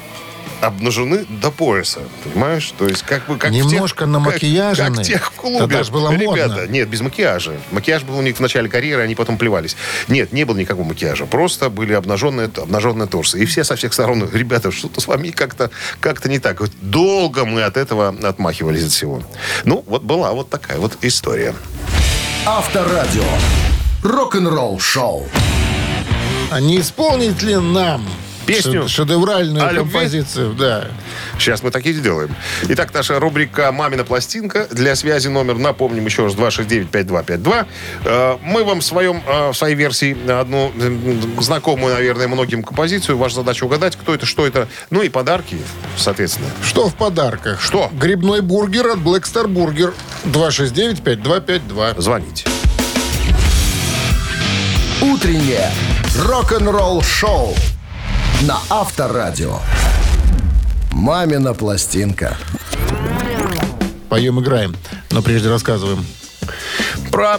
обнажены 0.60 1.24
до 1.28 1.50
пояса, 1.50 2.00
понимаешь? 2.24 2.72
То 2.78 2.86
есть 2.86 3.02
как 3.02 3.26
бы 3.26 3.36
как 3.38 3.50
в 3.50 3.54
тех- 3.54 3.64
Немножко 3.66 4.00
как- 4.00 4.08
намакияжены. 4.08 4.96
Как, 4.96 5.06
тех 5.06 5.26
в 5.26 5.30
клубе. 5.32 5.58
Тогда 5.58 5.82
ж 5.84 5.90
было 5.90 6.10
Ребята, 6.12 6.56
модно. 6.56 6.66
нет, 6.72 6.88
без 6.88 7.00
макияжа. 7.00 7.52
Макияж 7.70 8.02
был 8.04 8.18
у 8.18 8.22
них 8.22 8.36
в 8.36 8.40
начале 8.40 8.68
карьеры, 8.68 9.02
они 9.02 9.14
потом 9.14 9.38
плевались. 9.38 9.76
Нет, 10.08 10.32
не 10.32 10.44
было 10.44 10.56
никакого 10.56 10.86
макияжа. 10.86 11.26
Просто 11.26 11.70
были 11.70 11.92
обнаженные, 11.94 12.46
обнаженные 12.54 13.08
торсы. 13.08 13.40
И 13.40 13.46
все 13.46 13.64
со 13.64 13.76
всех 13.76 13.92
сторон, 13.92 14.28
ребята, 14.32 14.70
что-то 14.70 15.00
с 15.00 15.06
вами 15.06 15.30
как-то 15.30 15.70
как 16.00 16.24
не 16.26 16.38
так. 16.38 16.60
Вот 16.60 16.70
долго 16.80 17.44
мы 17.44 17.62
от 17.62 17.76
этого 17.76 18.14
отмахивались 18.22 18.84
от 18.84 18.90
всего. 18.92 19.22
Ну, 19.64 19.84
вот 19.86 20.02
была 20.02 20.32
вот 20.32 20.50
такая 20.50 20.78
вот 20.78 20.96
история. 21.02 21.54
Авторадио. 22.46 23.24
Рок-н-ролл 24.02 24.78
шоу. 24.80 25.28
А 26.50 26.60
не 26.60 26.80
исполнить 26.80 27.42
ли 27.42 27.56
нам 27.56 28.04
Песню 28.46 28.82
ше- 28.82 28.88
шедевральную 28.88 29.66
о 29.66 29.72
любви? 29.72 29.92
композицию? 29.92 30.54
Да. 30.54 30.88
Сейчас 31.38 31.62
мы 31.62 31.70
так 31.70 31.84
и 31.86 31.92
сделаем. 31.92 32.34
Итак, 32.68 32.92
наша 32.92 33.20
рубрика 33.20 33.70
«Мамина 33.72 34.04
пластинка». 34.04 34.66
Для 34.70 34.96
связи 34.96 35.28
номер, 35.28 35.56
напомним 35.56 36.04
еще 36.06 36.24
раз, 36.24 36.34
269-5252. 36.34 37.66
Э, 38.04 38.36
Мы 38.42 38.64
вам 38.64 38.80
в, 38.80 38.84
своем, 38.84 39.22
э, 39.26 39.50
в 39.50 39.54
своей 39.54 39.74
версии 39.76 40.16
одну 40.30 40.72
м, 40.76 41.40
знакомую, 41.42 41.94
наверное, 41.94 42.26
многим 42.28 42.62
композицию. 42.62 43.18
Ваша 43.18 43.36
задача 43.36 43.64
угадать, 43.64 43.96
кто 43.96 44.14
это, 44.14 44.26
что 44.26 44.46
это. 44.46 44.68
Ну 44.90 45.02
и 45.02 45.08
подарки, 45.08 45.56
соответственно. 45.96 46.48
Что 46.62 46.88
в 46.88 46.94
подарках? 46.94 47.60
Что? 47.60 47.88
Грибной 47.92 48.40
бургер 48.40 48.88
от 48.88 48.98
Black 48.98 49.22
Star 49.22 49.46
Burger. 49.46 49.94
269-5252. 50.24 52.00
Звоните. 52.00 52.44
Утреннее 55.00 55.70
рок-н-ролл 56.26 57.02
шоу 57.02 57.54
на 58.42 58.58
Авторадио. 58.70 59.58
Мамина 60.92 61.52
пластинка. 61.54 62.36
Поем, 64.08 64.40
играем. 64.40 64.74
Но 65.10 65.22
прежде 65.22 65.48
рассказываем. 65.48 66.04
Про 67.20 67.38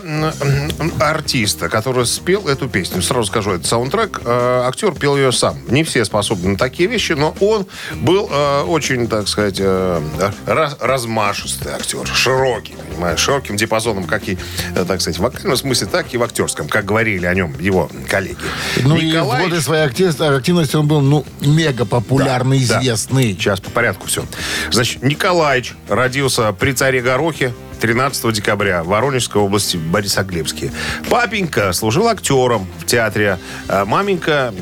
артиста, 1.00 1.68
который 1.68 2.06
спел 2.06 2.48
эту 2.48 2.70
песню. 2.70 3.02
Сразу 3.02 3.26
скажу, 3.26 3.54
это 3.54 3.68
саундтрек. 3.68 4.22
Э, 4.24 4.66
актер 4.68 4.92
пел 4.94 5.18
ее 5.18 5.32
сам. 5.32 5.58
Не 5.70 5.84
все 5.84 6.06
способны 6.06 6.50
на 6.50 6.56
такие 6.58 6.88
вещи, 6.88 7.14
но 7.14 7.36
он 7.40 7.66
был 7.96 8.30
э, 8.32 8.62
очень, 8.62 9.08
так 9.08 9.28
сказать, 9.28 9.56
э, 9.60 10.02
раз- 10.46 10.78
размашистый 10.80 11.72
актер. 11.74 12.06
Широкий, 12.14 12.76
понимаешь, 12.92 13.20
широким 13.20 13.58
диапазоном, 13.58 14.04
как 14.04 14.30
и, 14.30 14.38
так 14.76 15.02
сказать, 15.02 15.18
в 15.18 15.24
вокальном 15.24 15.58
смысле, 15.58 15.88
так 15.88 16.14
и 16.14 16.18
в 16.18 16.22
актерском, 16.22 16.68
как 16.68 16.86
говорили 16.86 17.26
о 17.26 17.34
нем 17.34 17.56
его 17.60 17.90
коллеги. 18.08 18.38
Ну 18.84 18.96
и 18.98 19.00
в 19.00 19.04
Николаевич- 19.16 19.50
годы 19.50 19.62
своей 19.64 19.84
актив- 19.88 20.22
активности 20.22 20.76
он 20.76 20.88
был, 20.88 21.02
ну, 21.02 21.26
мега 21.40 21.86
популярный, 21.86 22.64
Да, 22.68 22.76
да. 22.76 22.82
известный. 22.82 23.34
Сейчас 23.34 23.60
по 23.60 23.72
порядку 23.72 24.06
все. 24.06 24.24
Значит, 24.70 25.02
Николаевич 25.02 25.74
родился 25.90 26.54
при 26.54 26.74
царе 26.74 27.02
Горохе 27.02 27.52
13 27.82 28.32
декабря 28.32 28.84
в 28.84 28.88
Воронежской 28.88 29.42
области 29.42 29.76
Борисоглебске. 29.76 30.72
Папенька 31.10 31.74
служил 31.74 32.08
актером 32.08 32.68
в 32.80 32.86
театре. 32.86 33.40
а 33.68 33.86
Маменька 33.86 34.54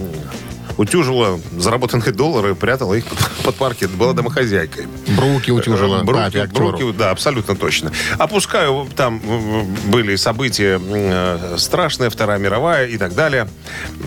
утюжила 0.77 1.38
заработанные 1.57 2.13
доллары, 2.13 2.55
прятала 2.55 2.93
их 2.93 3.03
под 3.43 3.55
паркет, 3.55 3.91
была 3.91 4.13
домохозяйкой. 4.13 4.88
Бруки 5.17 5.51
утюжила. 5.51 5.99
Э, 5.99 6.03
Бруки, 6.03 6.38
актеру. 6.38 6.69
бруки, 6.69 6.97
да, 6.97 7.11
абсолютно 7.11 7.55
точно. 7.57 7.91
Опускаю, 8.17 8.88
там 8.95 9.21
э, 9.21 9.63
были 9.89 10.15
события 10.15 10.79
э, 10.81 11.55
страшные, 11.57 12.09
Вторая 12.09 12.39
мировая 12.39 12.88
и 12.88 12.97
так 12.97 13.13
далее. 13.13 13.49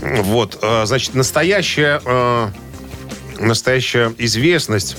Вот, 0.00 0.58
э, 0.62 0.86
значит, 0.86 1.14
настоящая, 1.14 2.00
э, 2.02 2.48
настоящая 3.38 4.14
известность 4.16 4.96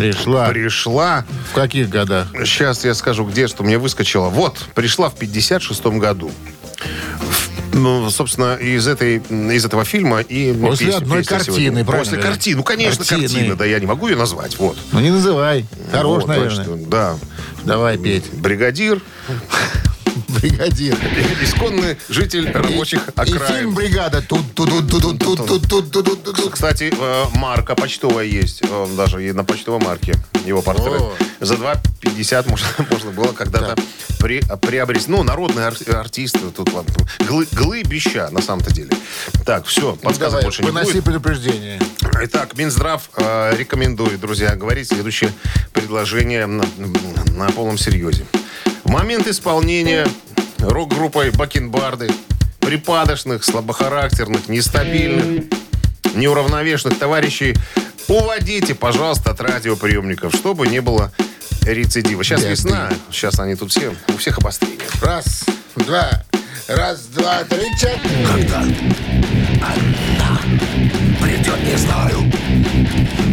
Пришла. 0.00 0.48
пришла 0.48 1.24
В 1.50 1.54
каких 1.54 1.88
годах? 1.88 2.28
Сейчас 2.44 2.84
я 2.84 2.94
скажу, 2.94 3.24
где, 3.26 3.48
что 3.48 3.62
мне 3.62 3.76
выскочило. 3.78 4.28
Вот, 4.28 4.58
пришла 4.74 5.10
в 5.10 5.14
56-м 5.16 5.98
году. 5.98 6.30
Ну, 7.72 8.10
собственно, 8.10 8.56
из, 8.56 8.88
этой, 8.88 9.18
из 9.18 9.64
этого 9.64 9.84
фильма 9.84 10.20
и 10.20 10.52
После 10.52 10.86
песня- 10.88 10.98
одной 10.98 11.18
песня 11.18 11.36
картины, 11.36 11.56
сегодня. 11.56 11.84
правильно, 11.84 12.04
После 12.10 12.18
картины. 12.18 12.56
Ну, 12.56 12.62
конечно, 12.64 13.04
Картины. 13.04 13.28
картина. 13.28 13.56
Да, 13.56 13.64
я 13.64 13.78
не 13.78 13.86
могу 13.86 14.08
ее 14.08 14.16
назвать. 14.16 14.58
Вот. 14.58 14.76
Ну 14.92 15.00
не 15.00 15.10
называй. 15.10 15.64
Хорош, 15.92 16.22
Вот, 16.22 16.28
наверное. 16.28 16.64
значит, 16.64 16.88
да. 16.88 17.16
Давай 17.64 17.96
петь. 17.96 18.24
Бригадир, 18.32 19.00
Бригадир. 20.28 20.94
исконный 21.42 21.96
житель 22.08 22.50
рабочих 22.50 23.08
И 23.08 23.24
фильм 23.24 23.36
окраин. 23.42 23.74
«Бригада». 23.74 24.22
тут 24.22 24.54
тут 24.54 24.68
тут 24.68 24.88
тут 24.90 25.18
тут 25.18 25.46
тут 25.46 25.68
тут 25.68 25.90
тут 25.92 26.22
тут 26.24 26.52
Кстати, 26.52 26.92
э, 26.96 27.24
марка 27.34 27.74
почтовая 27.74 28.24
есть. 28.26 28.62
э, 28.62 28.86
Даже 28.96 29.24
и 29.26 29.32
на 29.32 29.44
почтовой 29.44 29.80
марке 29.80 30.14
его 30.44 30.62
портрет. 30.62 31.00
О. 31.00 31.12
За 31.40 31.54
2,50 31.54 32.48
можно, 32.50 32.66
можно 32.90 33.10
было 33.12 33.32
когда-то 33.32 33.76
при- 34.18 34.42
приобрести. 34.60 35.10
Ну, 35.10 35.22
народные 35.22 35.66
ар- 35.66 35.76
артисты. 35.94 36.38
Тут 36.54 36.72
ладно. 36.72 36.92
Глы, 37.26 37.46
глыбища, 37.52 38.28
на 38.30 38.40
самом-то 38.42 38.72
деле. 38.72 38.90
Так, 39.44 39.66
все, 39.66 39.94
подсказок 39.96 40.30
Давай, 40.32 40.42
больше 40.44 40.62
не 40.62 40.70
выноси 40.70 40.92
будет. 40.92 41.04
предупреждение. 41.04 41.80
Итак, 42.22 42.56
Минздрав 42.56 43.08
э, 43.16 43.54
рекомендует, 43.56 44.20
друзья, 44.20 44.54
говорить 44.56 44.88
следующее 44.88 45.32
предложение 45.72 46.46
на, 46.46 46.64
на 47.36 47.50
полном 47.52 47.78
серьезе. 47.78 48.26
Момент 48.90 49.28
исполнения 49.28 50.04
рок-группой 50.58 51.30
Бакенбарды 51.30 52.10
припадочных, 52.58 53.44
слабохарактерных, 53.44 54.48
нестабильных, 54.48 55.44
неуравновешенных 56.14 56.98
товарищей 56.98 57.54
уводите, 58.08 58.74
пожалуйста, 58.74 59.30
от 59.30 59.40
радиоприемников, 59.40 60.34
чтобы 60.34 60.66
не 60.66 60.80
было 60.80 61.12
рецидива. 61.62 62.24
Сейчас 62.24 62.40
Беды. 62.40 62.50
весна, 62.50 62.90
сейчас 63.12 63.38
они 63.38 63.54
тут 63.54 63.70
все, 63.70 63.94
у 64.08 64.16
всех 64.16 64.38
обострение. 64.38 64.80
Раз, 65.00 65.44
два, 65.76 66.10
раз, 66.66 67.02
два, 67.14 67.44
три, 67.44 67.70
четыре. 67.76 68.26
Придет, 71.22 71.62
не 71.64 71.76
знаю 71.76 72.32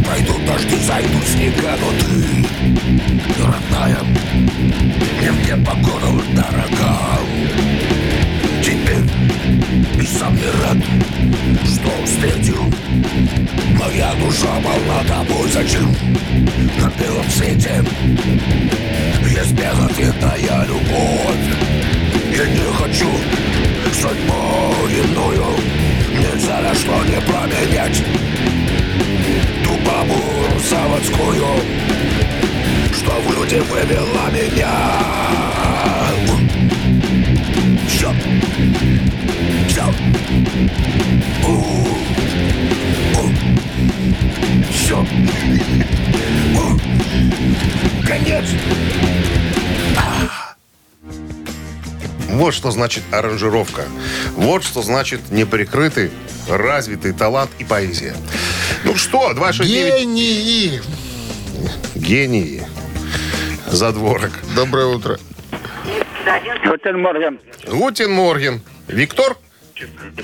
Пройдут 0.06 0.46
дожди, 0.46 0.76
зайдут 0.86 1.24
снега 1.26 1.76
Но 1.80 1.90
ты, 1.98 2.47
родная 3.38 3.98
Мне 5.18 5.32
в 5.32 5.46
непогоду 5.46 6.22
дорога 6.34 6.98
Теперь 8.62 9.04
и 10.00 10.06
сам 10.06 10.34
не 10.36 10.46
рад 10.62 10.76
Что 11.64 11.90
встретил. 12.04 12.62
Моя 13.78 14.12
душа 14.14 14.48
полна 14.62 15.04
тобой. 15.06 15.48
Зачем 15.50 15.94
на 16.80 16.90
белом 16.98 17.28
свете? 17.30 17.82
Есть 19.30 19.52
безответная 19.52 20.66
любовь. 20.66 21.46
Я 22.36 22.46
не 22.46 22.72
хочу 22.74 23.10
судьбу 23.92 24.88
иную. 24.90 25.78
Нельзя 26.18 26.60
на 26.60 26.74
что 26.74 27.04
не 27.04 27.20
променять 27.20 28.02
Ту 29.64 29.70
бабу 29.86 30.20
заводскую 30.68 31.46
Что 32.98 33.12
в 33.12 33.32
люди 33.32 33.56
вывела 33.56 34.30
меня. 34.30 34.68
Все 37.86 38.12
Все 39.68 39.84
Все 44.70 45.06
Конец. 48.06 48.44
Вот 52.30 52.52
что 52.54 52.70
значит 52.72 53.02
аранжировка. 53.12 53.84
Вот 54.36 54.64
что 54.64 54.82
значит 54.82 55.30
неприкрытый, 55.30 56.10
развитый 56.48 57.12
талант 57.12 57.50
и 57.58 57.64
поэзия. 57.64 58.14
Ну 58.84 58.96
что, 58.96 59.32
269 59.34 59.94
Гении! 60.00 60.80
гении. 62.08 62.62
Задворок. 63.70 64.30
Доброе 64.54 64.86
утро. 64.86 65.18
Guten 66.64 67.00
Morgen. 67.00 67.38
Guten 67.66 68.12
Morgen. 68.12 68.60
Виктор, 68.86 69.36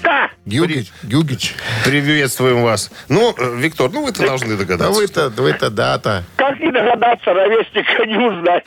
Да, 0.03 0.31
Гюгич. 0.47 0.93
Гюгич. 1.03 1.55
приветствуем 1.85 2.63
вас. 2.63 2.91
Ну, 3.09 3.35
э, 3.39 3.57
Виктор, 3.57 3.91
ну 3.91 4.05
вы-то 4.05 4.27
должны 4.27 4.57
Да 4.57 4.65
догадаться. 4.65 4.93
вы-то, 5.01 5.29
вы-то 5.31 5.71
дата. 5.71 6.25
как 6.37 6.59
не 6.61 6.71
догадаться, 6.73 7.33
ровесника 7.33 8.05
не 8.07 8.17
узнать. 8.17 8.65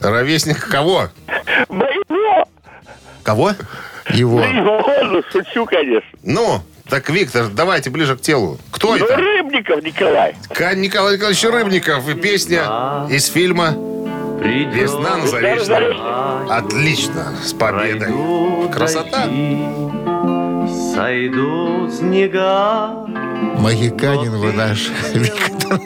Ровесник 0.00 0.66
кого? 0.68 1.08
Моего, 1.68 2.48
Кого? 3.24 3.52
Его. 4.10 4.38
моего, 4.38 4.82
ну, 5.04 5.22
шучу, 5.30 5.66
конечно. 5.66 6.08
Ну, 6.22 6.62
так, 6.88 7.08
Виктор, 7.10 7.48
давайте 7.48 7.90
ближе 7.90 8.16
к 8.16 8.20
телу. 8.20 8.58
Кто 8.70 8.96
Ну, 8.96 9.04
это? 9.04 9.16
Рыбников 9.16 9.82
Николай. 9.82 10.34
Ка- 10.52 10.74
Николай 10.74 11.14
Николаевич 11.16 11.44
Рыбников 11.44 12.08
и 12.08 12.14
песня 12.14 13.06
из 13.10 13.26
фильма 13.26 13.70
«Весна 14.40 15.16
на 15.16 15.26
Заречной». 15.26 15.96
Отлично, 16.50 17.34
с 17.44 17.52
победой. 17.52 18.12
Красота. 18.72 19.24
Сойдут 20.94 21.94
снега. 21.94 22.90
Магиканин 23.58 24.32
вы 24.38 24.52
наш. 24.52 24.88
Виктор. 25.14 25.80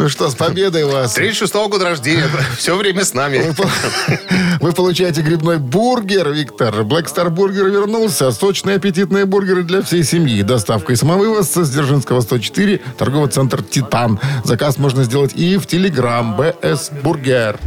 Ну 0.00 0.08
что, 0.08 0.30
с 0.30 0.34
победой 0.34 0.86
вас. 0.86 1.14
36-го 1.14 1.68
года 1.68 1.84
рождения. 1.84 2.24
Все 2.56 2.74
время 2.74 3.04
с 3.04 3.12
нами. 3.12 3.36
Вы, 3.36 3.52
по- 3.52 3.68
вы 4.60 4.72
получаете 4.72 5.20
грибной 5.20 5.58
бургер, 5.58 6.30
Виктор. 6.30 6.74
Black 6.76 7.04
Star 7.14 7.28
Бургер 7.28 7.66
вернулся. 7.66 8.32
Сочные 8.32 8.76
аппетитные 8.76 9.26
бургеры 9.26 9.62
для 9.62 9.82
всей 9.82 10.02
семьи. 10.02 10.40
Доставка 10.40 10.94
и 10.94 10.96
самовывоз 10.96 11.52
с 11.52 11.68
Дзержинского 11.68 12.22
104, 12.22 12.80
торговый 12.96 13.28
центр 13.28 13.62
«Титан». 13.62 14.18
Заказ 14.44 14.78
можно 14.78 15.04
сделать 15.04 15.34
и 15.34 15.58
в 15.58 15.66
Телеграм 15.66 16.34
БС 16.34 16.92
Бургер. 17.02 17.58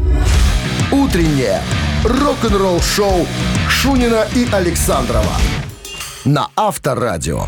Утреннее 0.91 1.61
рок-н-ролл-шоу 2.03 3.27
Шунина 3.69 4.25
и 4.33 4.47
Александрова 4.51 5.37
на 6.25 6.47
Авторадио. 6.55 7.45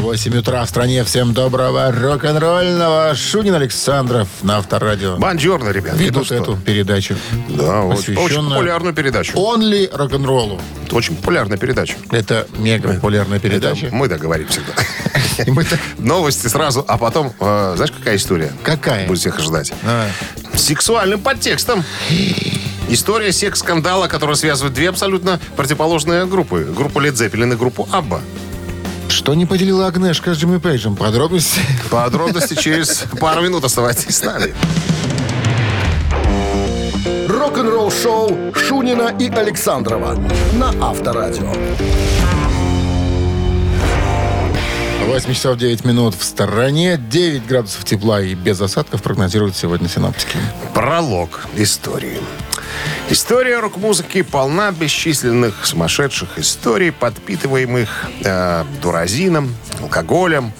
8 0.00 0.36
утра 0.36 0.64
в 0.64 0.68
стране. 0.68 1.04
Всем 1.04 1.32
доброго 1.32 1.90
рок-н-ролльного. 1.90 3.14
Шунин 3.14 3.54
Александров 3.54 4.28
на 4.42 4.58
Авторадио. 4.58 5.16
Бонжорно, 5.16 5.70
ребят. 5.70 5.96
Ведут 5.96 6.30
Ну 6.30 6.36
эту 6.36 6.56
передачу. 6.56 7.16
Да, 7.48 7.82
очень, 7.82 8.14
популярную 8.14 8.94
передачу. 8.94 9.32
Онли 9.36 9.88
рок-н-роллу. 9.92 10.60
Очень 10.92 11.16
популярная 11.16 11.56
передача. 11.56 11.96
Это 12.10 12.46
мега 12.58 12.94
популярная 12.94 13.38
передача. 13.38 13.86
Это 13.86 13.94
мы 13.94 14.08
договорим 14.08 14.48
всегда. 14.48 14.72
Новости 15.98 16.46
сразу, 16.48 16.84
а 16.86 16.98
потом, 16.98 17.32
э, 17.40 17.72
знаешь, 17.76 17.92
какая 17.92 18.16
история? 18.16 18.52
Какая? 18.62 19.06
Будет 19.06 19.20
всех 19.20 19.40
ждать. 19.40 19.72
А, 19.84 20.08
сексуальным 20.54 21.20
подтекстом. 21.20 21.84
История 22.88 23.32
секс-скандала, 23.32 24.06
которая 24.06 24.36
связывает 24.36 24.74
две 24.74 24.88
абсолютно 24.90 25.40
противоположные 25.56 26.26
группы. 26.26 26.64
Группу 26.64 27.00
Led 27.00 27.14
Zeppelin 27.14 27.52
и 27.52 27.56
группу 27.56 27.88
Абба. 27.90 28.20
Что 29.16 29.32
не 29.32 29.46
поделила 29.46 29.86
Агнешка 29.86 30.34
с 30.34 30.38
Джимми 30.38 30.58
Пейджем? 30.58 30.94
Подробности? 30.94 31.58
Подробности 31.90 32.54
через 32.54 33.04
пару 33.18 33.40
минут. 33.40 33.64
Оставайтесь 33.64 34.14
с 34.14 34.22
нами. 34.22 34.54
Рок-н-ролл-шоу 37.26 38.52
Шунина 38.54 39.16
и 39.18 39.30
Александрова 39.30 40.22
на 40.52 40.68
Авторадио. 40.86 41.50
8 45.06 45.32
часов 45.32 45.56
9 45.56 45.86
минут 45.86 46.14
в 46.14 46.22
стороне. 46.22 46.98
9 46.98 47.46
градусов 47.46 47.86
тепла 47.86 48.20
и 48.20 48.34
без 48.34 48.60
осадков 48.60 49.02
прогнозируют 49.02 49.56
сегодня 49.56 49.88
синоптики. 49.88 50.36
Пролог 50.74 51.46
истории. 51.56 52.18
История 53.08 53.60
рок-музыки 53.60 54.22
полна 54.22 54.72
бесчисленных 54.72 55.64
сумасшедших 55.64 56.38
историй, 56.38 56.92
подпитываемых 56.92 58.06
э, 58.24 58.64
дуразином, 58.82 59.54
алкоголем, 59.80 60.52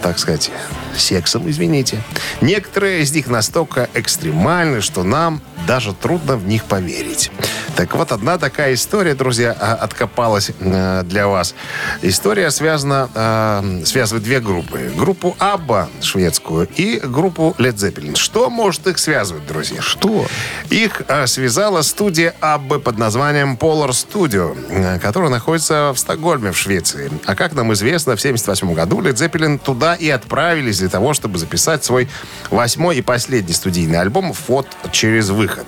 так 0.00 0.18
сказать, 0.18 0.50
сексом, 0.96 1.48
извините. 1.48 2.02
Некоторые 2.40 3.02
из 3.02 3.12
них 3.12 3.28
настолько 3.28 3.88
экстремальны, 3.94 4.80
что 4.80 5.02
нам 5.02 5.40
даже 5.66 5.92
трудно 5.92 6.36
в 6.36 6.46
них 6.46 6.64
поверить. 6.64 7.30
Так 7.76 7.94
вот, 7.94 8.12
одна 8.12 8.38
такая 8.38 8.74
история, 8.74 9.14
друзья, 9.14 9.56
а, 9.58 9.74
откопалась 9.74 10.50
э, 10.58 11.02
для 11.04 11.28
вас. 11.28 11.54
История 12.02 12.50
связана, 12.50 13.08
э, 13.14 13.82
связывает 13.84 14.24
две 14.24 14.40
группы. 14.40 14.92
Группу 14.96 15.36
Абба 15.38 15.88
шведскую 16.02 16.68
и 16.76 17.00
группу 17.02 17.54
Led 17.58 17.76
Zeppelin. 17.76 18.16
Что 18.16 18.50
может 18.50 18.86
их 18.86 18.98
связывать, 18.98 19.46
друзья? 19.46 19.80
Что? 19.80 20.26
Их 20.68 21.02
э, 21.08 21.26
связала 21.26 21.82
студия 21.82 22.34
Аббы 22.40 22.80
под 22.80 22.98
названием 22.98 23.56
Polar 23.58 23.90
Studio, 23.90 24.98
которая 24.98 25.30
находится 25.30 25.92
в 25.94 25.98
Стокгольме, 25.98 26.52
в 26.52 26.58
Швеции. 26.58 27.10
А 27.26 27.34
как 27.34 27.54
нам 27.54 27.72
известно, 27.72 28.16
в 28.16 28.20
1978 28.20 28.74
году 28.74 29.00
Led 29.00 29.14
Zeppelin 29.14 29.58
туда 29.58 29.94
и 29.94 30.10
отправились 30.10 30.79
для 30.80 30.88
того, 30.88 31.14
чтобы 31.14 31.38
записать 31.38 31.84
свой 31.84 32.08
восьмой 32.50 32.98
и 32.98 33.02
последний 33.02 33.54
студийный 33.54 34.00
альбом 34.00 34.32
«Фот 34.32 34.66
через 34.92 35.30
выход». 35.30 35.66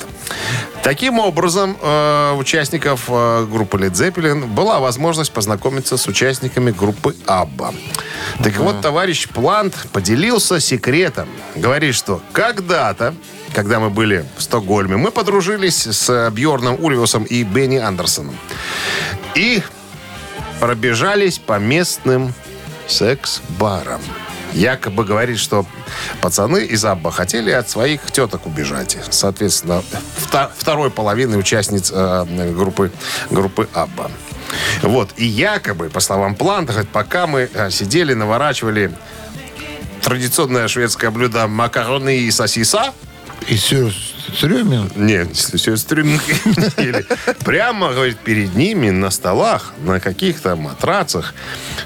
Таким 0.82 1.20
образом, 1.20 1.76
э, 1.80 2.32
участников 2.32 3.04
э, 3.08 3.46
группы 3.46 3.78
Led 3.78 3.92
Zeppelin 3.92 4.46
была 4.46 4.80
возможность 4.80 5.32
познакомиться 5.32 5.96
с 5.96 6.06
участниками 6.08 6.72
группы 6.72 7.14
Абба. 7.26 7.72
Так 8.42 8.56
вот, 8.56 8.80
товарищ 8.80 9.28
Плант 9.28 9.86
поделился 9.92 10.58
секретом. 10.58 11.28
Говорит, 11.54 11.94
что 11.94 12.20
когда-то, 12.32 13.14
когда 13.54 13.78
мы 13.78 13.90
были 13.90 14.24
в 14.36 14.42
Стокгольме, 14.42 14.96
мы 14.96 15.12
подружились 15.12 15.86
с 15.86 16.30
Бьорном 16.30 16.82
Ульвиусом 16.82 17.24
и 17.24 17.44
Бенни 17.44 17.76
Андерсоном. 17.76 18.36
И 19.36 19.62
пробежались 20.58 21.38
по 21.38 21.58
местным 21.58 22.34
секс-барам. 22.86 24.00
Якобы 24.52 25.04
говорит, 25.04 25.38
что 25.38 25.66
пацаны 26.20 26.64
из 26.64 26.84
Абба 26.84 27.10
хотели 27.10 27.50
от 27.50 27.68
своих 27.70 28.10
теток 28.10 28.46
убежать. 28.46 28.96
Соответственно, 29.10 29.82
вта- 30.18 30.50
второй 30.56 30.90
половины 30.90 31.36
участниц 31.36 31.90
э, 31.94 32.52
группы, 32.52 32.90
группы 33.30 33.68
Абба. 33.72 34.10
Вот. 34.82 35.10
И 35.16 35.24
якобы, 35.24 35.88
по 35.88 36.00
словам 36.00 36.34
Планта, 36.34 36.72
говорит, 36.72 36.90
пока 36.90 37.26
мы 37.26 37.48
э, 37.52 37.70
сидели, 37.70 38.14
наворачивали 38.14 38.92
традиционное 40.02 40.68
шведское 40.68 41.10
блюдо 41.10 41.46
макароны 41.46 42.18
и 42.18 42.30
сосиса, 42.30 42.92
И 43.48 43.56
все, 43.56 43.90
Стрёмин? 44.36 44.90
нет, 44.96 45.34
все 45.34 45.76
ели. 46.78 47.04
Прямо, 47.44 47.92
говорит, 47.92 48.18
перед 48.18 48.54
ними 48.54 48.90
на 48.90 49.10
столах, 49.10 49.72
на 49.84 50.00
каких-то 50.00 50.56
матрацах 50.56 51.34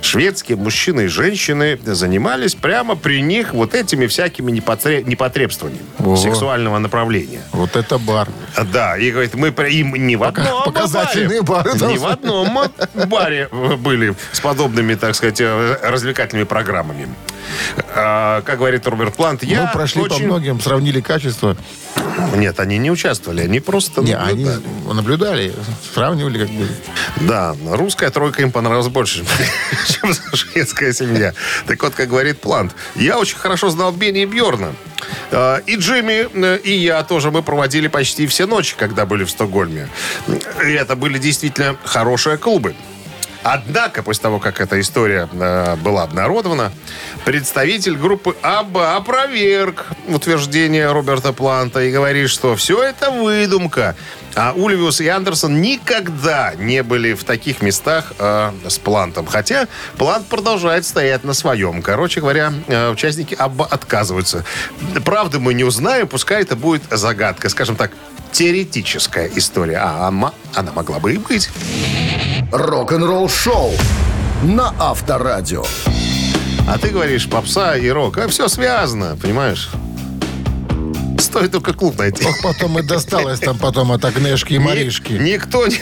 шведские 0.00 0.56
мужчины 0.56 1.02
и 1.02 1.06
женщины 1.06 1.78
занимались 1.84 2.54
прямо 2.54 2.96
при 2.96 3.20
них 3.22 3.52
вот 3.54 3.74
этими 3.74 4.06
всякими 4.06 4.52
непотре- 4.52 5.02
непотребствованиями 5.04 5.86
Ого. 5.98 6.16
сексуального 6.16 6.78
направления. 6.78 7.42
Вот 7.52 7.76
это 7.76 7.98
бар. 7.98 8.28
Да, 8.72 8.96
и 8.96 9.10
говорит, 9.10 9.34
мы 9.34 9.48
им 9.48 9.94
не 9.94 10.16
в 10.16 10.22
одном 10.22 10.64
показательные 10.64 11.42
баре, 11.42 11.70
бары 11.74 11.92
не 11.92 11.98
в 11.98 12.06
одном 12.06 12.58
баре 13.06 13.48
были 13.78 14.14
с 14.32 14.40
подобными, 14.40 14.94
так 14.94 15.14
сказать, 15.14 15.40
э, 15.40 15.78
развлекательными 15.82 16.44
программами. 16.44 17.08
А, 17.94 18.42
как 18.42 18.58
говорит 18.58 18.86
Роберт 18.86 19.14
Плант, 19.14 19.42
я 19.42 19.62
Мы 19.64 19.72
прошли 19.72 20.02
по 20.02 20.14
очень- 20.14 20.26
многим, 20.26 20.60
сравнили 20.60 21.00
качество. 21.00 21.56
Нет, 22.34 22.58
они 22.60 22.78
не 22.78 22.90
участвовали, 22.90 23.42
они 23.42 23.60
просто 23.60 24.00
Не, 24.02 24.14
они 24.16 24.44
наблюдали. 24.44 24.94
наблюдали, 24.94 25.52
сравнивали 25.94 26.38
как 26.46 26.50
бы. 26.50 26.68
Да, 27.22 27.54
русская 27.72 28.10
тройка 28.10 28.42
им 28.42 28.52
понравилась 28.52 28.88
больше, 28.88 29.24
чем 29.88 30.12
шведская 30.34 30.92
семья. 30.92 31.34
Так 31.66 31.82
вот, 31.82 31.94
как 31.94 32.08
говорит 32.08 32.40
Плант, 32.40 32.74
я 32.94 33.18
очень 33.18 33.36
хорошо 33.38 33.70
знал 33.70 33.92
Бенни 33.92 34.22
и 34.22 34.26
Бьорна. 34.26 34.74
И 35.66 35.76
Джимми, 35.76 36.28
э, 36.32 36.58
и 36.62 36.72
я 36.72 37.02
тоже 37.02 37.30
мы 37.30 37.42
проводили 37.42 37.88
почти 37.88 38.26
все 38.26 38.46
ночи, 38.46 38.74
когда 38.78 39.04
были 39.06 39.24
в 39.24 39.30
Стокгольме. 39.30 39.88
И 40.64 40.70
это 40.72 40.96
были 40.96 41.18
действительно 41.18 41.76
хорошие 41.84 42.38
клубы. 42.38 42.74
Однако, 43.48 44.02
после 44.02 44.22
того, 44.22 44.40
как 44.40 44.60
эта 44.60 44.80
история 44.80 45.28
э, 45.32 45.76
была 45.76 46.02
обнародована, 46.02 46.72
представитель 47.24 47.96
группы 47.96 48.34
Абба 48.42 48.96
опроверг 48.96 49.86
утверждение 50.08 50.90
Роберта 50.90 51.32
Планта 51.32 51.80
и 51.80 51.92
говорит, 51.92 52.28
что 52.28 52.56
все 52.56 52.82
это 52.82 53.12
выдумка. 53.12 53.94
А 54.34 54.52
Ульвиус 54.52 55.00
и 55.00 55.06
Андерсон 55.06 55.60
никогда 55.60 56.54
не 56.56 56.82
были 56.82 57.14
в 57.14 57.22
таких 57.22 57.62
местах 57.62 58.14
э, 58.18 58.50
с 58.66 58.78
Плантом. 58.78 59.26
Хотя 59.26 59.68
Плант 59.96 60.26
продолжает 60.26 60.84
стоять 60.84 61.22
на 61.22 61.32
своем. 61.32 61.82
Короче 61.82 62.20
говоря, 62.20 62.52
э, 62.66 62.90
участники 62.90 63.34
Абба 63.34 63.64
отказываются. 63.66 64.44
Правда 65.04 65.38
мы 65.38 65.54
не 65.54 65.62
узнаем, 65.62 66.08
пускай 66.08 66.42
это 66.42 66.56
будет 66.56 66.82
загадка. 66.90 67.48
Скажем 67.48 67.76
так, 67.76 67.92
теоретическая 68.36 69.30
история. 69.34 69.78
А 69.78 70.08
она, 70.08 70.34
она 70.54 70.70
могла 70.72 70.98
бы 70.98 71.14
и 71.14 71.16
быть. 71.16 71.48
Рок-н-ролл 72.52 73.30
шоу 73.30 73.72
на 74.42 74.74
Авторадио. 74.78 75.64
А 76.68 76.76
ты 76.76 76.90
говоришь, 76.90 77.30
попса 77.30 77.76
и 77.76 77.88
рок. 77.88 78.18
А 78.18 78.28
все 78.28 78.48
связано, 78.48 79.16
понимаешь? 79.16 79.70
Стоит 81.18 81.52
только 81.52 81.72
клуб 81.72 81.98
найти. 81.98 82.24
Ох, 82.24 82.36
потом 82.42 82.78
и 82.78 82.82
досталось 82.82 83.40
там 83.40 83.58
потом 83.58 83.92
от 83.92 84.04
Агнешки 84.04 84.54
и 84.54 84.58
Маришки. 84.58 85.12
Ни- 85.12 85.32
никто 85.32 85.66
не, 85.66 85.78